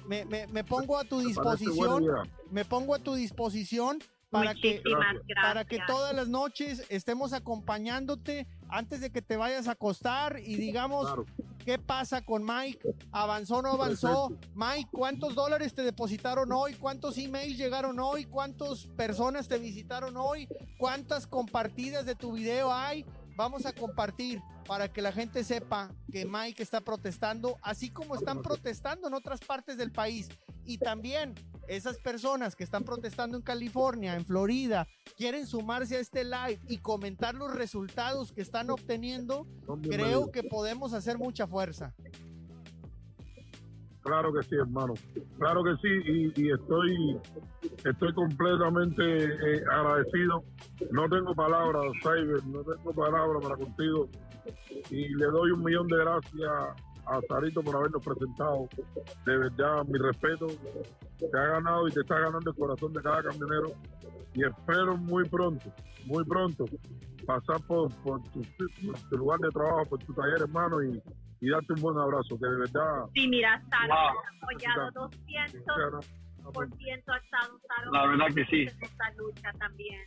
Me, 0.07 0.27
me- 0.27 0.47
me 0.49 0.65
pongo 0.65 0.99
a 0.99 1.05
tu 1.05 1.21
disposición, 1.29 2.05
me 2.51 2.67
pongo 2.67 2.95
a 2.95 2.99
tu 2.99 3.15
disposición 3.15 3.99
para 4.31 4.55
que 4.55 4.83
gracias. 4.85 5.23
para 5.43 5.65
que 5.65 5.79
todas 5.87 6.15
las 6.15 6.29
noches 6.29 6.85
estemos 6.89 7.33
acompañándote 7.33 8.47
antes 8.69 9.01
de 9.01 9.11
que 9.11 9.23
te 9.23 9.37
vayas 9.37 9.69
a 9.69 9.73
acostar 9.73 10.39
y 10.41 10.57
digamos 10.57 11.07
Claro. 11.07 11.25
qué 11.65 11.79
pasa 11.79 12.23
con 12.23 12.45
Mike, 12.45 12.81
avanzó 13.13 13.57
o 13.59 13.63
no 13.63 13.71
avanzó. 13.73 14.31
Mike, 14.55 14.91
¿cuántos 14.93 15.35
dólares 15.35 15.75
te 15.75 15.83
depositaron 15.83 16.53
hoy? 16.53 16.75
¿Cuántos 16.75 17.17
emails 17.19 17.57
llegaron 17.57 17.99
hoy? 18.01 18.25
¿Cuántas 18.25 18.87
personas 18.97 19.49
te 19.49 19.59
visitaron 19.59 20.17
hoy? 20.17 20.49
¿Cuántas 20.79 21.27
compartidas 21.27 22.05
de 22.05 22.15
tu 22.15 22.33
video 22.33 22.73
hay? 22.73 23.05
Vamos 23.37 23.67
a 23.67 23.73
compartir 23.73 24.41
para 24.67 24.93
que 24.93 25.01
la 25.01 25.13
gente 25.13 25.45
sepa 25.45 25.91
que 26.13 26.27
Mike 26.27 26.63
está 26.63 26.81
protestando, 26.83 27.57
así 27.63 27.89
como 27.89 28.15
están 28.17 28.43
protestando 28.43 29.09
en 29.09 29.15
otras 29.15 29.41
partes 29.41 29.79
del 29.79 29.93
país. 29.93 30.29
Y 30.65 30.77
también 30.77 31.35
esas 31.69 31.99
personas 31.99 32.57
que 32.57 32.65
están 32.65 32.85
protestando 32.85 33.37
en 33.37 33.43
California, 33.43 34.15
en 34.15 34.25
Florida, 34.25 34.87
quieren 35.17 35.47
sumarse 35.47 35.97
a 35.97 36.01
este 36.01 36.25
live 36.25 36.61
y 36.69 36.79
comentar 36.79 37.35
los 37.35 37.55
resultados 37.55 38.33
que 38.33 38.41
están 38.41 38.71
obteniendo, 38.71 39.47
creo 39.83 40.31
que 40.31 40.43
podemos 40.43 40.93
hacer 40.93 41.19
mucha 41.19 41.47
fuerza. 41.47 41.95
Claro 44.01 44.33
que 44.33 44.43
sí, 44.43 44.55
hermano. 44.55 44.95
Claro 45.39 45.63
que 45.63 45.77
sí, 45.83 46.33
y, 46.35 46.43
y 46.43 46.53
estoy 46.53 47.21
estoy 47.85 48.15
completamente 48.15 49.25
eh, 49.25 49.65
agradecido. 49.71 50.45
No 50.91 51.09
tengo 51.09 51.35
palabras, 51.35 51.85
Cyber, 52.03 52.45
no 52.47 52.63
tengo 52.63 52.93
palabras 52.95 53.43
para 53.43 53.57
contigo. 53.57 54.09
Y 54.91 55.15
le 55.15 55.27
doy 55.27 55.51
un 55.51 55.63
millón 55.63 55.89
de 55.89 55.97
gracias 55.99 56.53
a 57.09 57.21
Sarito 57.29 57.63
por 57.63 57.77
habernos 57.77 58.05
presentado. 58.05 58.69
De 59.25 59.37
verdad, 59.37 59.85
mi 59.87 59.99
respeto. 59.99 60.47
Te 61.19 61.39
ha 61.39 61.47
ganado 61.47 61.89
y 61.89 61.93
te 61.93 62.01
está 62.01 62.19
ganando 62.19 62.51
el 62.51 62.57
corazón 62.57 62.93
de 62.93 63.03
cada 63.03 63.23
camionero. 63.23 63.73
Y 64.35 64.45
espero 64.45 64.97
muy 64.97 65.29
pronto, 65.29 65.73
muy 66.05 66.25
pronto, 66.25 66.65
pasar 67.27 67.61
por, 67.67 67.91
por, 68.03 68.23
tu, 68.25 68.43
por 68.43 69.01
tu 69.11 69.17
lugar 69.17 69.39
de 69.41 69.49
trabajo, 69.49 69.87
por 69.87 69.99
tu 70.05 70.13
taller, 70.15 70.43
hermano, 70.43 70.83
y, 70.83 71.03
y 71.41 71.51
darte 71.51 71.73
un 71.73 71.81
buen 71.81 71.99
abrazo, 71.99 72.39
que 72.39 72.47
de 72.47 72.57
verdad 72.57 73.05
Sí, 73.15 73.27
mira, 73.27 73.61
Saro 73.71 73.95
apoyado 74.43 75.11
200% 75.11 75.23
ha 75.35 77.17
estado 77.17 77.61
Saro 77.67 77.93
La 77.93 78.07
verdad 78.07 78.27
que 78.35 78.45
sí. 78.45 78.63
en 78.63 78.83
esta 78.83 79.11
lucha 79.17 79.53
también. 79.59 80.01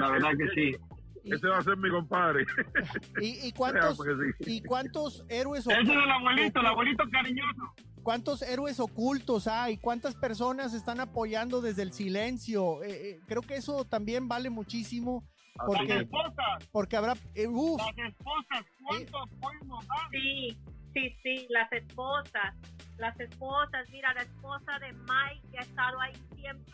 La 0.00 0.10
verdad 0.10 0.30
que 0.36 0.48
sí. 0.54 0.76
Y, 1.24 1.34
Ese 1.34 1.46
va 1.48 1.58
a 1.58 1.62
ser 1.62 1.76
mi 1.76 1.88
compadre. 1.90 2.44
y- 3.22 3.48
y 3.48 3.52
cuántos, 3.56 3.96
sí. 3.98 4.44
y 4.56 4.62
cuántos 4.62 5.24
héroes 5.28 5.66
Ese 5.66 5.80
es 5.80 5.88
el 5.88 6.10
abuelito, 6.10 6.60
el 6.60 6.66
abuelito 6.66 7.04
cariñoso. 7.10 7.74
cuántos 8.02 8.42
héroes 8.42 8.80
ocultos 8.80 9.46
hay, 9.46 9.76
cuántas 9.78 10.14
personas 10.16 10.74
están 10.74 11.00
apoyando 11.00 11.60
desde 11.60 11.82
el 11.82 11.92
silencio. 11.92 12.82
Eh, 12.82 13.10
eh, 13.10 13.20
creo 13.26 13.42
que 13.42 13.56
eso 13.56 13.84
también 13.84 14.26
vale 14.28 14.50
muchísimo 14.50 15.22
Las 15.56 15.66
porque, 15.66 15.96
esposas, 15.98 16.68
porque 16.72 16.96
habrá, 16.96 17.14
eh, 17.34 17.46
uf, 17.46 17.80
las 17.80 18.08
esposas, 18.08 18.64
¿cuánto 18.84 19.18
apoyo 19.22 19.58
nos 19.66 19.86
dan? 19.86 20.10
Sí, 20.10 20.56
sí, 20.94 21.16
sí, 21.22 21.46
las 21.50 21.70
esposas, 21.72 22.54
las 23.02 23.18
esposas, 23.18 23.90
mira, 23.90 24.14
la 24.14 24.22
esposa 24.22 24.78
de 24.78 24.92
Mike 24.92 25.58
ha 25.58 25.62
estado 25.62 26.00
ahí 26.00 26.14
100, 26.36 26.66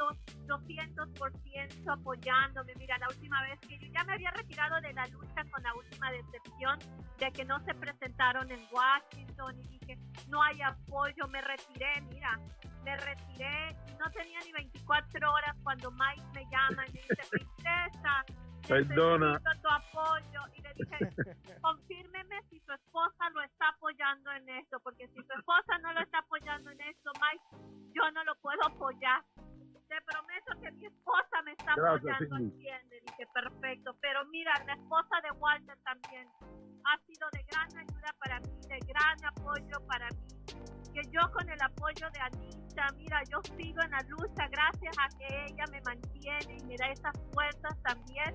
200% 0.46 1.90
apoyándome. 1.90 2.74
Mira, 2.76 2.98
la 2.98 3.08
última 3.08 3.40
vez 3.42 3.58
que 3.60 3.78
yo 3.78 3.86
ya 3.90 4.04
me 4.04 4.12
había 4.12 4.30
retirado 4.32 4.78
de 4.82 4.92
la 4.92 5.06
lucha 5.06 5.42
con 5.50 5.62
la 5.62 5.74
última 5.74 6.12
decepción 6.12 6.78
de 7.18 7.32
que 7.32 7.46
no 7.46 7.58
se 7.64 7.72
presentaron 7.72 8.50
en 8.52 8.60
Washington 8.70 9.58
y 9.58 9.68
dije, 9.78 9.98
no 10.28 10.42
hay 10.42 10.60
apoyo, 10.60 11.26
me 11.28 11.40
retiré, 11.40 12.02
mira, 12.12 12.38
me 12.84 12.94
retiré 12.98 13.74
no 13.98 14.10
tenía 14.10 14.38
ni 14.44 14.52
24 14.52 15.32
horas 15.32 15.56
cuando 15.62 15.90
Mike 15.90 16.22
me 16.34 16.44
llama 16.50 16.84
y 16.88 16.92
me 16.92 17.00
dice, 17.00 17.22
princesa, 17.30 18.24
Perdona. 18.66 19.38
necesito 19.38 19.62
tu 19.62 19.68
apoyo. 19.68 20.40
Y 20.54 20.62
le 20.62 20.74
dije, 20.74 20.98
confírmeme 21.62 22.42
si 22.50 22.60
su 22.60 22.72
esposa 22.72 23.30
lo 23.30 23.42
está 23.42 23.68
apoyando 23.68 24.32
en 24.32 24.48
esto, 24.48 24.80
porque 24.80 25.08
si 25.08 25.22
su 25.22 25.32
esposa 25.32 25.78
no 25.82 25.92
lo 25.92 26.00
está 26.00 26.18
apoyando 26.18 26.70
en 26.70 26.80
esto, 26.80 27.12
Mike, 27.20 27.92
yo 27.94 28.10
no 28.12 28.24
lo 28.24 28.34
puedo 28.36 28.64
apoyar. 28.66 29.22
Te 29.88 29.96
prometo 30.02 30.60
que 30.60 30.70
mi 30.72 30.86
esposa 30.86 31.42
me 31.44 31.52
está 31.52 31.74
Gracias, 31.74 32.14
apoyando, 32.14 32.36
entiende. 32.36 33.00
Dije, 33.06 33.26
perfecto. 33.32 33.96
Pero 34.02 34.24
mira, 34.26 34.52
la 34.66 34.74
esposa 34.74 35.20
de 35.22 35.30
Walter 35.38 35.78
también 35.82 36.28
ha 36.88 36.98
sido 37.06 37.28
de 37.32 37.42
gran 37.44 37.68
ayuda 37.76 38.14
para 38.18 38.40
mí, 38.40 38.60
de 38.66 38.78
gran 38.86 39.24
apoyo 39.24 39.86
para 39.86 40.08
mí. 40.08 40.26
Que 40.94 41.02
yo 41.10 41.20
con 41.32 41.48
el 41.48 41.60
apoyo 41.60 42.08
de 42.10 42.20
Anita, 42.20 42.86
mira, 42.96 43.22
yo 43.30 43.42
sigo 43.56 43.82
en 43.82 43.90
la 43.90 44.02
lucha 44.08 44.48
gracias 44.48 44.96
a 44.98 45.08
que 45.18 45.46
ella 45.50 45.64
me 45.70 45.80
mantiene 45.82 46.56
y 46.56 46.64
me 46.64 46.76
da 46.76 46.86
esas 46.88 47.14
fuerzas 47.32 47.76
también 47.82 48.34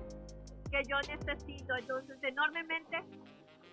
que 0.70 0.82
yo 0.88 0.96
necesito. 1.08 1.76
Entonces, 1.76 2.16
enormemente, 2.22 3.02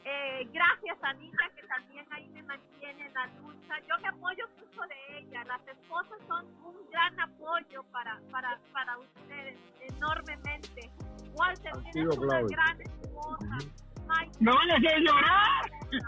eh, 0.04 0.50
gracias 0.52 0.98
Anita, 1.04 1.44
que 1.56 1.62
también 1.67 2.06
ahí 2.12 2.28
me 2.30 2.41
mantiene 2.44 3.06
en 3.06 3.13
la 3.13 3.28
lucha. 3.28 3.80
Yo 3.88 4.00
me 4.02 4.08
apoyo 4.08 4.50
mucho 4.58 4.82
de 4.82 5.20
ella. 5.20 5.44
Las 5.44 5.62
esposas 5.67 6.17
son 6.28 6.46
un 6.65 6.76
gran 6.89 7.20
apoyo 7.20 7.84
para, 7.91 8.20
para, 8.32 8.60
para 8.74 8.98
ustedes, 8.98 9.60
enormemente. 9.80 10.89
Walter, 11.34 11.72
tienes 11.94 12.17
una 12.17 12.41
gran 12.41 12.82
esposa. 12.82 13.58
Mike, 13.60 13.91
¡Me 14.40 14.52
van 14.52 14.72
a 14.72 14.76
hacer 14.76 15.00
llorar! 15.00 15.72
¡Me 15.92 16.00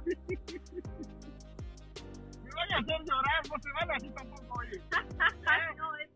van 2.56 2.72
a 2.72 2.78
hacer 2.78 3.00
llorar! 3.06 3.42
No 3.50 3.56
se 3.62 3.72
van 3.74 3.92
así 3.92 4.10
tampoco, 4.12 4.60
oye. 4.60 4.82
no, 5.78 5.96
es, 5.98 6.10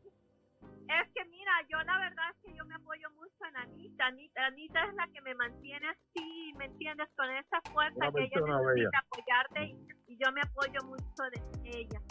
es 0.87 1.07
que 1.13 1.25
mira, 1.25 1.51
yo 1.69 1.77
la 1.83 1.97
verdad 1.99 2.25
es 2.31 2.37
que 2.43 2.57
yo 2.57 2.65
me 2.65 2.75
apoyo 2.75 3.09
mucho 3.11 3.45
en 3.49 3.57
Anita. 3.57 4.05
Anita, 4.07 4.45
Anita 4.45 4.83
es 4.85 4.93
la 4.95 5.07
que 5.07 5.21
me 5.21 5.35
mantiene 5.35 5.89
así, 5.89 6.53
¿me 6.57 6.65
entiendes? 6.65 7.09
Con 7.15 7.29
esa 7.29 7.61
fuerza 7.71 8.11
que 8.15 8.23
ella 8.23 8.41
necesita 8.41 8.61
bella. 8.61 8.89
apoyarte 8.99 9.63
y, 9.65 10.13
y 10.13 10.17
yo 10.17 10.31
me 10.31 10.41
apoyo 10.41 10.81
mucho 10.85 11.23
de 11.33 11.41
ella. 11.79 12.01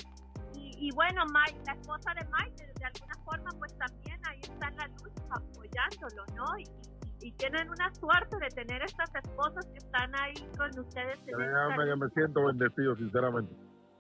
Y, 0.55 0.89
y 0.89 0.91
bueno, 0.95 1.25
Mike, 1.33 1.61
la 1.67 1.73
esposa 1.73 2.15
de 2.15 2.25
Mike, 2.27 2.65
de, 2.65 2.73
de 2.75 2.85
alguna 2.85 3.15
forma, 3.25 3.51
pues 3.59 3.77
también 3.79 4.21
ahí 4.27 4.41
está 4.41 4.69
en 4.69 4.77
la 4.77 4.87
lucha 4.87 5.23
apoyándolo, 5.31 6.25
¿no? 6.35 6.59
Y, 6.59 6.65
y, 7.27 7.33
tienen 7.33 7.69
una 7.69 7.93
suerte 7.95 8.37
de 8.39 8.49
tener 8.49 8.83
estas 8.83 9.13
esposas 9.15 9.67
que 9.67 9.79
están 9.79 10.15
ahí 10.15 10.35
con 10.57 10.71
ustedes 10.79 11.19
en 11.27 11.37
me 11.37 11.47
lucha. 11.47 12.15
siento 12.15 12.47
bendecido, 12.47 12.97
sinceramente. 12.97 13.53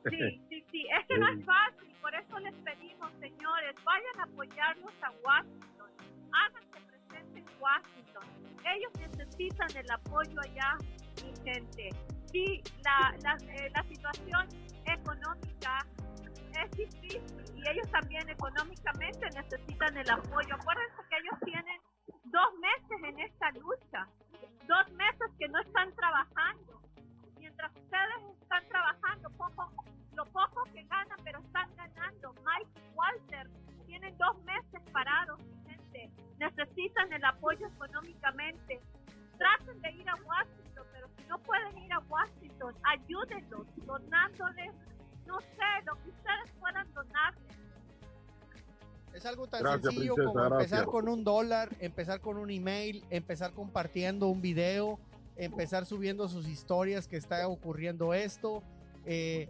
Sí, 0.09 0.41
sí, 0.49 0.65
sí. 0.71 0.87
Es 0.99 1.07
que 1.07 1.19
no 1.19 1.29
es 1.29 1.45
fácil. 1.45 1.93
Por 2.01 2.15
eso 2.15 2.39
les 2.39 2.55
pedimos, 2.55 3.11
señores, 3.19 3.75
vayan 3.85 4.21
a 4.21 4.23
apoyarlos 4.25 4.93
a 5.03 5.11
Washington. 5.25 5.91
Háganse 6.33 6.81
presente 6.87 7.39
en 7.41 7.47
Washington. 7.61 8.25
Ellos 8.65 8.93
necesitan 9.01 9.77
el 9.77 9.91
apoyo 9.91 10.41
allá, 10.41 10.77
mi 11.25 11.35
gente. 11.45 11.91
Sí, 12.33 12.63
la, 12.85 13.15
la, 13.23 13.37
eh, 13.55 13.71
la 13.75 13.83
situación 13.85 14.47
económica 14.85 15.85
es 16.65 16.71
difícil 16.73 17.23
y 17.55 17.69
ellos 17.69 17.91
también 17.91 18.29
económicamente 18.29 19.27
necesitan 19.35 19.97
el 19.97 20.11
apoyo. 20.11 20.55
Acuérdense 20.55 21.03
que 21.11 21.17
ellos 21.19 21.39
tienen 21.45 21.81
dos 22.37 22.53
meses 22.61 22.99
en 23.03 23.19
esta 23.19 23.51
lucha. 23.53 24.07
Dos 24.69 24.93
meses 24.93 25.29
que 25.39 25.49
no 25.49 25.59
están 25.61 25.95
trabajando 25.95 26.83
mientras 27.39 27.73
ustedes 27.75 28.21
están 28.43 28.63
trabajando, 28.69 29.31
poco, 29.39 29.73
lo 30.13 30.25
poco 30.27 30.65
que 30.75 30.83
ganan, 30.85 31.19
pero 31.25 31.39
están 31.39 31.75
ganando. 31.77 32.35
Mike 32.45 32.93
Walter 32.95 33.49
tienen 33.87 34.19
dos 34.19 34.37
meses 34.45 34.83
parados, 34.93 35.41
gente. 35.65 36.11
Necesitan 36.39 37.11
el 37.11 37.25
apoyo 37.25 37.69
económicamente. 37.69 38.81
Traten 39.39 39.81
de 39.81 39.91
ir 39.93 40.09
a 40.11 40.17
Washington, 40.17 40.87
pero 40.93 41.09
si 41.17 41.25
no 41.29 41.39
pueden 41.39 41.79
ir 41.79 41.93
a 41.93 42.01
Washington, 42.01 42.75
ayúdenlos, 42.85 43.67
donándoles, 43.87 44.75
no 45.27 45.41
sé, 45.41 45.71
lo 45.87 45.95
que 46.03 46.11
ustedes 46.11 46.51
puedan 46.61 46.93
donarles. 46.93 47.46
Es 49.17 49.25
algo 49.27 49.47
tan 49.47 49.63
Gracias, 49.63 49.83
sencillo 49.95 50.15
princesa, 50.15 50.33
como 50.33 50.45
empezar 50.45 50.69
gracias. 50.79 50.87
con 50.87 51.09
un 51.09 51.25
dólar, 51.25 51.77
empezar 51.81 52.21
con 52.21 52.37
un 52.37 52.51
email, 52.51 53.03
empezar 53.11 53.53
compartiendo 53.53 54.29
un 54.29 54.43
video, 54.43 54.99
empezar 55.37 55.87
subiendo 55.87 56.29
sus 56.29 56.47
historias 56.47 57.09
que 57.09 57.17
está 57.17 57.49
ocurriendo 57.49 58.13
esto. 58.13 58.63
Eh, 59.07 59.49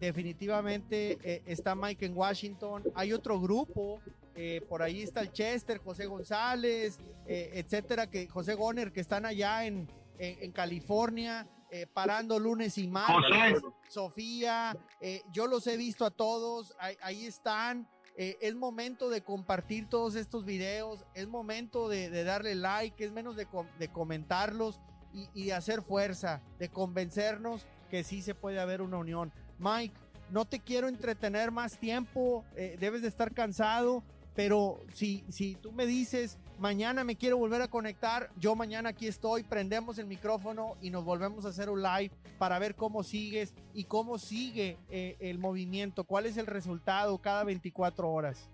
definitivamente 0.00 1.18
eh, 1.22 1.42
está 1.46 1.74
Mike 1.74 2.06
en 2.06 2.16
Washington. 2.16 2.84
Hay 2.94 3.12
otro 3.12 3.40
grupo, 3.40 4.00
eh, 4.34 4.60
por 4.68 4.82
ahí 4.82 5.02
está 5.02 5.20
el 5.22 5.32
Chester, 5.32 5.78
José 5.78 6.06
González, 6.06 6.98
eh, 7.26 7.50
etcétera, 7.54 8.08
que 8.08 8.28
José 8.28 8.54
Goner, 8.54 8.92
que 8.92 9.00
están 9.00 9.26
allá 9.26 9.64
en, 9.66 9.88
en- 10.18 10.42
en 10.44 10.52
California, 10.52 11.46
eh, 11.70 11.86
parando 11.92 12.38
lunes 12.38 12.78
y 12.78 12.86
martes. 12.88 13.60
José. 13.60 13.74
Sofía, 13.88 14.76
eh, 15.00 15.22
yo 15.32 15.46
los 15.46 15.66
he 15.66 15.76
visto 15.76 16.04
a 16.06 16.10
todos, 16.10 16.74
ahí, 16.78 16.96
ahí 17.02 17.26
están. 17.26 17.88
Eh, 18.20 18.36
es 18.40 18.56
momento 18.56 19.10
de 19.10 19.22
compartir 19.22 19.88
todos 19.88 20.16
estos 20.16 20.44
videos, 20.44 21.04
es 21.14 21.28
momento 21.28 21.88
de, 21.88 22.10
darle 22.24 22.56
like, 22.56 23.04
es 23.04 23.12
menos 23.12 23.36
de, 23.36 23.46
com- 23.46 23.68
de 23.78 23.86
comentarlos 23.92 24.80
y, 25.14 25.28
y 25.34 25.44
de 25.46 25.52
hacer 25.52 25.82
fuerza, 25.82 26.42
de 26.58 26.68
convencernos 26.68 27.64
que 27.90 28.02
sí 28.02 28.20
se 28.20 28.34
puede 28.34 28.58
haber 28.58 28.82
una 28.82 28.98
unión. 28.98 29.32
Mike, 29.60 29.94
no 30.30 30.46
te 30.46 30.58
quiero 30.58 30.88
entretener 30.88 31.52
más 31.52 31.78
tiempo, 31.78 32.44
eh, 32.56 32.76
debes 32.80 33.02
de 33.02 33.08
estar 33.08 33.32
cansado, 33.32 34.02
pero 34.38 34.78
si, 34.92 35.24
si 35.30 35.56
tú 35.56 35.72
me 35.72 35.84
dices 35.84 36.38
mañana 36.60 37.02
me 37.02 37.16
quiero 37.16 37.38
volver 37.38 37.60
a 37.60 37.66
conectar, 37.66 38.30
yo 38.36 38.54
mañana 38.54 38.90
aquí 38.90 39.08
estoy, 39.08 39.42
prendemos 39.42 39.98
el 39.98 40.06
micrófono 40.06 40.76
y 40.80 40.90
nos 40.90 41.04
volvemos 41.04 41.44
a 41.44 41.48
hacer 41.48 41.68
un 41.68 41.82
live 41.82 42.12
para 42.38 42.60
ver 42.60 42.76
cómo 42.76 43.02
sigues 43.02 43.52
y 43.74 43.86
cómo 43.86 44.16
sigue 44.16 44.78
eh, 44.90 45.16
el 45.18 45.40
movimiento, 45.40 46.04
cuál 46.04 46.26
es 46.26 46.36
el 46.36 46.46
resultado 46.46 47.18
cada 47.18 47.42
24 47.42 48.08
horas. 48.08 48.48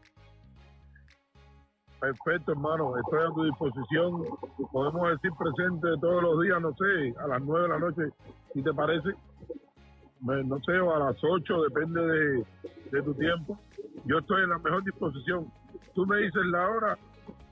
Perfecto, 2.00 2.52
hermano. 2.52 2.96
Estoy 2.96 3.20
a 3.20 3.34
tu 3.34 3.44
disposición. 3.44 4.24
Podemos 4.72 5.10
decir 5.10 5.32
presente 5.38 5.86
todos 6.00 6.22
los 6.22 6.40
días, 6.40 6.62
no 6.62 6.74
sé, 6.76 7.14
a 7.18 7.26
las 7.26 7.42
9 7.42 7.62
de 7.62 7.68
la 7.68 7.78
noche, 7.78 8.02
si 8.54 8.62
te 8.62 8.72
parece. 8.72 9.10
No 10.22 10.58
sé, 10.60 10.80
o 10.80 10.94
a 10.94 11.10
las 11.10 11.16
8, 11.22 11.62
depende 11.64 12.00
de, 12.00 12.46
de 12.90 13.02
tu 13.02 13.12
tiempo. 13.12 13.58
Yo 14.06 14.18
estoy 14.18 14.44
en 14.44 14.48
la 14.48 14.58
mejor 14.58 14.82
disposición. 14.82 15.52
Tú 15.94 16.06
me 16.06 16.18
dices 16.18 16.44
la 16.46 16.68
hora, 16.68 16.98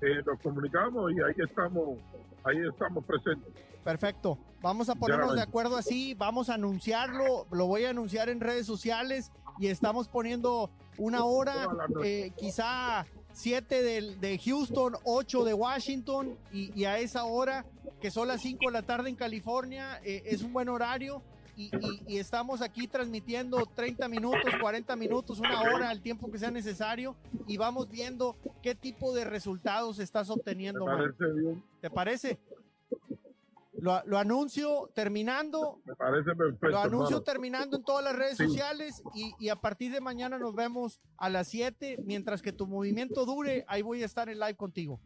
eh, 0.00 0.22
nos 0.26 0.40
comunicamos 0.40 1.12
y 1.12 1.20
ahí 1.20 1.34
estamos, 1.38 1.98
ahí 2.44 2.58
estamos 2.68 3.04
presentes. 3.04 3.52
Perfecto. 3.84 4.38
Vamos 4.60 4.88
a 4.88 4.94
ponernos 4.94 5.34
de 5.34 5.42
acuerdo 5.42 5.76
así, 5.76 6.14
vamos 6.14 6.48
a 6.48 6.54
anunciarlo, 6.54 7.46
lo 7.50 7.66
voy 7.66 7.84
a 7.84 7.90
anunciar 7.90 8.28
en 8.28 8.40
redes 8.40 8.64
sociales 8.64 9.32
y 9.58 9.66
estamos 9.66 10.06
poniendo 10.06 10.70
una 10.98 11.24
hora, 11.24 11.66
eh, 12.04 12.32
quizá 12.36 13.06
7 13.32 13.82
de, 13.82 14.16
de, 14.16 14.38
Houston, 14.38 14.94
8 15.04 15.44
de 15.44 15.54
Washington 15.54 16.38
y, 16.52 16.84
a 16.84 16.98
esa 16.98 17.24
hora, 17.24 17.64
que 18.00 18.12
son 18.12 18.28
las 18.28 18.40
5 18.42 18.66
de 18.66 18.72
la 18.72 18.82
tarde 18.82 19.08
en 19.08 19.16
California, 19.16 20.00
eh, 20.04 20.22
es 20.26 20.42
un 20.42 20.52
buen 20.52 20.68
horario 20.68 21.22
y, 21.56 22.16
estamos 22.18 22.62
aquí 22.62 22.88
transmitiendo 22.88 23.66
30 23.74 24.08
minutos, 24.08 24.52
40 24.60 24.96
minutos, 24.96 25.38
una 25.38 25.60
hora, 25.62 25.92
el 25.92 26.00
tiempo 26.00 26.30
que 26.30 26.38
sea 26.38 26.50
necesario 26.50 27.14
y 27.46 27.56
vamos 27.56 27.90
viendo 27.90 28.36
qué 28.62 28.74
tipo 28.74 29.14
de 29.14 29.24
resultados 29.24 29.98
estás 29.98 30.30
obteniendo. 30.30 30.86
¿Te 31.80 31.90
parece? 31.90 32.38
Lo, 33.82 34.16
anuncio 34.16 34.90
terminando. 34.94 35.80
Me 35.84 35.96
parece 35.96 36.36
perfecto. 36.36 36.68
Lo 36.68 36.78
anuncio 36.78 37.20
terminando 37.22 37.76
en 37.76 37.82
todas 37.82 38.04
las 38.04 38.14
redes 38.14 38.36
sociales 38.36 39.02
y, 39.40 39.48
a 39.48 39.56
partir 39.56 39.92
de 39.92 40.00
mañana 40.00 40.38
nos 40.38 40.54
vemos 40.54 41.00
a 41.16 41.28
las 41.28 41.48
7. 41.48 41.98
Mientras 42.04 42.42
que 42.42 42.52
tu 42.52 42.68
movimiento 42.68 43.26
dure, 43.26 43.64
ahí 43.66 43.82
voy 43.82 44.02
a 44.02 44.06
estar 44.06 44.28
en 44.28 44.38
live 44.38 44.54
contigo. 44.54 45.00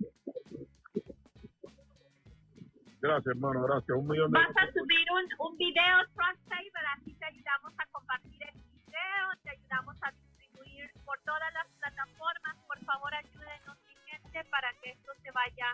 Gracias, 3.06 3.36
hermano, 3.36 3.62
gracias. 3.62 3.96
Un 3.96 4.08
millón 4.08 4.30
de 4.32 4.38
Vas 4.38 4.56
a 4.56 4.66
subir 4.72 5.06
un, 5.14 5.46
un 5.46 5.56
video, 5.56 5.96
Trust 6.14 6.42
Saver, 6.48 6.86
así 6.98 7.14
te 7.14 7.24
ayudamos 7.24 7.72
a 7.78 7.86
compartir 7.92 8.42
el 8.42 8.60
video, 8.60 9.24
te 9.44 9.50
ayudamos 9.50 9.96
a 10.02 10.10
distribuir 10.10 10.90
por 11.04 11.18
todas 11.20 11.52
las 11.54 11.66
plataformas. 11.78 12.56
Por 12.66 12.78
favor, 12.84 13.14
ayúdenos, 13.14 13.78
mi 13.86 13.94
gente, 14.10 14.44
para 14.50 14.72
que 14.82 14.90
esto 14.90 15.12
se 15.22 15.30
vaya 15.30 15.66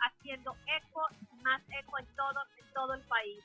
haciendo 0.00 0.56
eco, 0.66 1.08
más 1.42 1.62
eco 1.70 1.98
en 1.98 2.06
todo, 2.16 2.40
en 2.58 2.72
todo 2.74 2.94
el 2.94 3.02
país. 3.02 3.38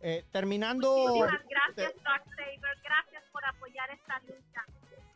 Eh, 0.00 0.24
terminando. 0.30 0.92
Muchísimas 0.92 1.48
gracias, 1.48 1.92
Saver. 2.02 2.78
Gracias 2.84 3.24
por 3.32 3.44
apoyar 3.46 3.90
esta 3.90 4.20
lucha. 4.20 4.64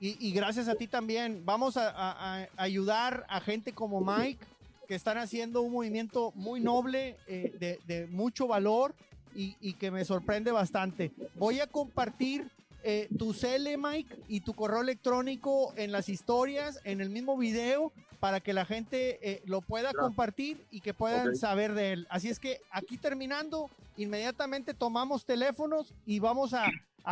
Y, 0.05 0.33
gracias 0.33 0.67
a 0.67 0.75
ti 0.75 0.89
también. 0.89 1.47
Vamos 1.47 1.77
a, 1.77 2.49
ayudar 2.57 3.25
a 3.29 3.41
gente 3.41 3.73
como 3.73 4.01
Mike, 4.01 4.45
que 4.93 4.97
están 4.97 5.17
haciendo 5.17 5.63
un 5.63 5.73
movimiento 5.73 6.33
muy 6.35 6.61
noble, 6.61 7.17
eh, 7.27 7.79
de, 7.87 8.07
mucho 8.09 8.47
valor 8.47 8.95
y, 9.35 9.57
y, 9.59 9.73
que 9.73 9.91
me 9.91 10.05
sorprende 10.05 10.51
bastante. 10.53 11.13
Voy 11.37 11.61
a 11.61 11.67
compartir 11.67 12.51
eh, 12.85 13.09
tu 13.19 13.33
CL, 13.33 13.79
Mike, 13.79 14.15
y 14.29 14.41
tu 14.41 14.53
correo 14.53 14.83
electrónico 14.83 15.73
en 15.77 15.93
las 15.93 16.11
historias, 16.11 16.79
en 16.85 17.01
el 17.01 17.09
mismo 17.09 17.39
video, 17.39 17.91
para 18.21 18.41
que 18.41 18.53
la 18.53 18.67
gente 18.67 19.19
eh, 19.23 19.41
lo 19.47 19.63
pueda 19.63 19.95
compartir 19.95 20.63
y 20.71 20.83
que 20.83 20.93
puedan 20.93 21.37
saber 21.37 21.73
de 21.73 21.95
él. 21.95 22.07
Así 22.11 22.29
es 22.29 22.39
que 22.39 22.61
aquí 22.71 22.99
terminando, 22.99 23.71
inmediatamente 23.97 24.75
tomamos 24.75 25.25
teléfonos 25.25 25.95
y 26.05 26.19
vamos 26.19 26.53
a, 26.53 26.67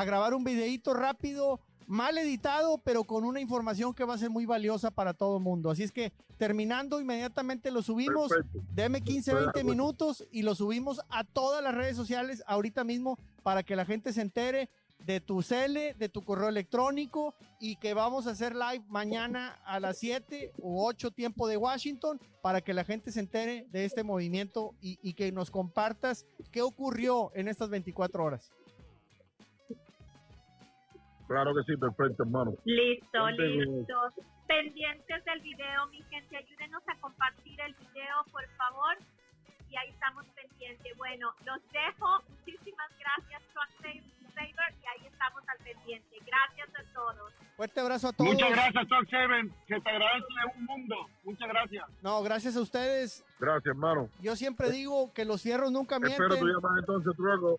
grabar 0.05 0.35
un 0.35 0.45
videito 0.45 0.93
rápido, 0.93 1.61
mal 1.91 2.17
editado, 2.19 2.79
pero 2.79 3.03
con 3.03 3.25
una 3.25 3.41
información 3.41 3.93
que 3.93 4.05
va 4.05 4.15
a 4.15 4.19
ser 4.19 4.31
muy 4.31 4.47
valiosa 4.47 4.93
para 4.93 5.13
todo 5.13 5.39
el 5.39 5.43
mundo. 5.43 5.71
Así 5.71 5.83
es 5.83 5.91
que 5.91 6.13
terminando, 6.39 7.01
inmediatamente 7.01 7.73
lo 7.73 7.83
subimos. 7.83 8.31
Deme 8.73 9.01
15, 9.01 9.35
20 9.35 9.65
minutos 9.65 10.25
y 10.31 10.43
lo 10.43 10.55
subimos 10.55 11.01
a 11.09 11.25
todas 11.25 11.65
las 11.65 11.75
redes 11.75 11.97
sociales 11.97 12.45
ahorita 12.47 12.85
mismo 12.85 13.19
para 13.43 13.65
que 13.65 13.75
la 13.75 13.85
gente 13.85 14.13
se 14.13 14.21
entere 14.21 14.71
de 15.05 15.21
tu 15.21 15.43
cele, 15.43 15.95
de 15.95 16.09
tu 16.09 16.23
correo 16.23 16.49
electrónico 16.49 17.35
y 17.59 17.75
que 17.77 17.93
vamos 17.93 18.29
a 18.29 18.31
hacer 18.31 18.55
live 18.55 18.85
mañana 18.89 19.59
a 19.65 19.81
las 19.81 19.99
7 19.99 20.53
u 20.59 20.85
8 20.85 21.11
tiempo 21.11 21.49
de 21.49 21.57
Washington 21.57 22.21
para 22.41 22.61
que 22.61 22.73
la 22.73 22.85
gente 22.85 23.11
se 23.11 23.19
entere 23.19 23.67
de 23.73 23.85
este 23.85 24.05
movimiento 24.05 24.77
y, 24.81 25.01
y 25.03 25.15
que 25.15 25.33
nos 25.33 25.51
compartas 25.51 26.25
qué 26.53 26.63
ocurrió 26.63 27.33
en 27.35 27.49
estas 27.49 27.69
24 27.69 28.23
horas. 28.23 28.53
Claro 31.31 31.55
que 31.55 31.63
sí, 31.63 31.79
perfecto, 31.79 32.25
hermano. 32.25 32.59
Listo, 32.65 33.31
listo. 33.31 33.95
Pendientes 34.49 35.25
del 35.25 35.41
video, 35.41 35.87
mi 35.87 36.03
gente, 36.11 36.37
ayúdenos 36.37 36.83
a 36.89 37.01
compartir 37.01 37.61
el 37.61 37.73
video, 37.75 38.17
por 38.33 38.45
favor. 38.59 38.99
Y 39.71 39.77
ahí 39.77 39.91
estamos 39.91 40.27
pendientes. 40.35 40.97
Bueno, 40.97 41.31
los 41.47 41.63
dejo. 41.71 42.21
Muchísimas 42.29 42.91
gracias, 42.99 43.43
y 44.41 44.87
ahí 44.87 45.07
estamos 45.07 45.43
al 45.49 45.59
pendiente. 45.59 46.17
Gracias 46.27 46.69
a 46.75 46.95
todos. 46.95 47.33
Fuerte 47.57 47.81
abrazo 47.81 48.09
a 48.09 48.13
todos. 48.13 48.33
Muchas 48.33 48.51
gracias, 48.51 48.89
Talk 48.89 49.09
Seven. 49.09 49.55
Que 49.67 49.81
te 49.81 49.91
agradece 49.91 50.27
un 50.57 50.65
mundo. 50.65 50.97
Muchas 51.25 51.49
gracias. 51.49 51.85
No, 52.03 52.23
gracias 52.23 52.57
a 52.57 52.61
ustedes. 52.61 53.25
Gracias, 53.39 53.67
hermano. 53.67 54.09
Yo 54.21 54.35
siempre 54.35 54.71
digo 54.71 55.13
que 55.13 55.25
los 55.25 55.43
fierros 55.43 55.71
nunca 55.71 55.99
mienten. 55.99 56.25
Espero 56.25 56.41
tu 56.41 56.47
llamada 56.47 56.81
entonces 56.81 57.15
luego. 57.19 57.57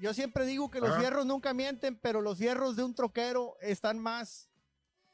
Yo 0.00 0.12
siempre 0.14 0.44
digo 0.44 0.70
que 0.70 0.80
los 0.80 0.96
fierros 0.96 1.26
nunca 1.26 1.54
mienten, 1.54 1.98
pero 1.98 2.20
los 2.20 2.38
fierros 2.38 2.76
de 2.76 2.84
un 2.84 2.94
troquero 2.94 3.56
están 3.60 3.98
más 3.98 4.48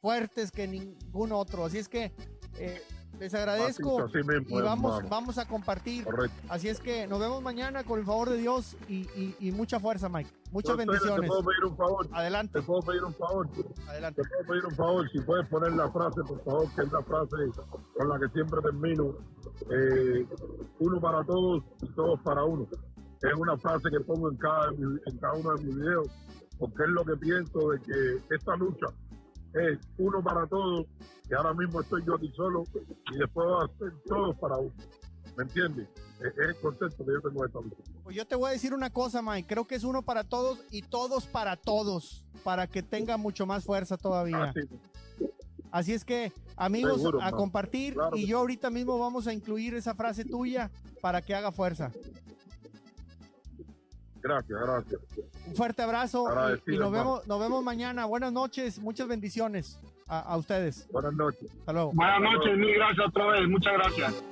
fuertes 0.01 0.51
que 0.51 0.67
ningún 0.67 1.33
otro. 1.33 1.65
Así 1.65 1.79
es 1.79 1.89
que 1.89 2.13
eh, 2.59 2.83
les 3.19 3.33
agradezco 3.35 4.09
y 4.49 4.61
vamos, 4.61 5.09
vamos 5.09 5.39
a 5.39 5.47
compartir. 5.47 6.05
Así 6.49 6.69
es 6.69 6.81
que 6.81 7.07
nos 7.07 7.21
vemos 7.21 7.41
mañana 7.41 7.85
con 7.85 8.01
el 8.01 8.05
favor 8.05 8.31
de 8.31 8.39
Dios 8.39 8.77
y, 8.89 9.53
mucha 9.53 9.79
fuerza, 9.79 10.09
Mike. 10.09 10.31
Muchas 10.51 10.77
bendiciones. 10.77 11.21
Te 11.21 11.27
puedo 11.29 11.45
pedir 11.45 11.65
un 11.65 11.77
favor. 11.77 12.09
Adelante. 12.13 12.59
Te 12.59 12.67
puedo 12.67 12.83
pedir 12.83 13.05
un 13.05 13.15
favor. 13.15 13.49
Adelante. 13.89 14.23
Te 14.23 14.29
puedo 14.29 14.47
pedir 14.49 14.67
un 14.67 14.75
favor. 14.75 15.11
Si 15.13 15.21
puedes 15.21 15.49
poner 15.49 15.73
la 15.73 15.91
frase, 15.93 16.21
por 16.27 16.43
favor, 16.45 16.75
que 16.75 16.83
es 16.83 16.93
la 16.93 17.03
frase 17.03 17.37
con 17.97 18.09
la 18.09 18.19
que 18.19 18.29
siempre 18.33 18.61
termino. 18.61 19.15
Eh, 19.71 20.27
uno 20.81 21.01
para 21.01 21.25
todos 21.25 21.63
y 21.81 21.87
todos 21.95 22.21
para 22.23 22.45
uno. 22.45 22.67
Es 23.23 23.35
una 23.39 23.57
frase 23.57 23.89
que 23.91 24.01
pongo 24.01 24.31
en 24.31 24.37
cada, 24.37 24.71
en 24.71 25.19
cada 25.19 25.35
uno 25.35 25.55
de 25.55 25.65
mis 25.65 25.77
videos, 25.77 26.09
porque 26.59 26.83
es 26.83 26.89
lo 26.91 27.05
que 27.05 27.17
pienso 27.17 27.71
de 27.71 27.81
que 27.81 28.35
esta 28.35 28.57
lucha 28.57 28.87
es 29.55 29.79
uno 29.99 30.23
para 30.23 30.47
todos, 30.47 30.87
que 31.29 31.35
ahora 31.35 31.53
mismo 31.55 31.81
estoy 31.81 32.03
yo 32.05 32.15
aquí 32.15 32.33
solo 32.35 32.65
y 33.13 33.19
después 33.19 33.47
va 33.47 33.65
a 33.65 33.79
ser 33.79 33.93
todos 34.07 34.37
para 34.39 34.57
uno. 34.57 34.73
¿Me 35.37 35.45
entiendes? 35.45 35.89
Es, 36.21 36.33
el 36.39 36.57
concepto 36.57 37.05
que 37.05 37.13
yo 37.13 37.21
tengo 37.21 37.45
esta 37.45 37.59
Pues 38.05 38.17
yo 38.17 38.27
te 38.27 38.37
voy 38.37 38.51
a 38.51 38.53
decir 38.53 38.75
una 38.75 38.91
cosa, 38.91 39.23
Mike. 39.23 39.49
Creo 39.49 39.67
que 39.67 39.75
es 39.75 39.85
uno 39.85 40.03
para 40.03 40.25
todos 40.25 40.65
y 40.71 40.83
todos 40.83 41.27
para 41.27 41.57
todos, 41.57 42.25
para 42.45 42.67
que 42.67 42.83
tenga 42.83 43.17
mucho 43.17 43.47
más 43.47 43.65
fuerza 43.65 43.97
todavía. 43.97 44.53
Así 45.71 45.95
es 45.95 46.05
que, 46.05 46.33
amigos, 46.57 47.03
a 47.23 47.33
compartir 47.33 47.97
y 48.13 48.27
yo 48.27 48.39
ahorita 48.39 48.69
mismo 48.69 48.99
vamos 48.99 49.27
a 49.27 49.33
incluir 49.33 49.75
esa 49.75 49.95
frase 49.95 50.25
tuya 50.25 50.71
para 51.01 51.23
que 51.23 51.35
haga 51.35 51.51
fuerza. 51.51 51.91
Gracias, 54.23 54.61
gracias. 54.61 55.01
Un 55.47 55.55
fuerte 55.57 55.83
abrazo 55.83 56.27
y, 56.67 56.77
nos, 56.79 56.93
vemos, 56.93 57.27
nos 57.27 57.41
vemos 57.41 57.65
mañana. 57.65 58.05
Buenas 58.05 58.33
noches, 58.33 58.79
muchas 58.79 59.09
bendiciones 59.09 59.81
a, 60.07 60.21
a 60.21 60.37
ustedes. 60.37 60.89
Buenas 60.93 61.15
noches. 61.15 61.51
Hasta 61.59 61.73
luego. 61.73 61.93
Buenas 61.93 62.21
noches, 62.21 62.57
mil 62.57 62.75
gracias 62.75 63.09
otra 63.09 63.27
vez, 63.27 63.49
muchas 63.49 63.73
gracias. 63.73 64.25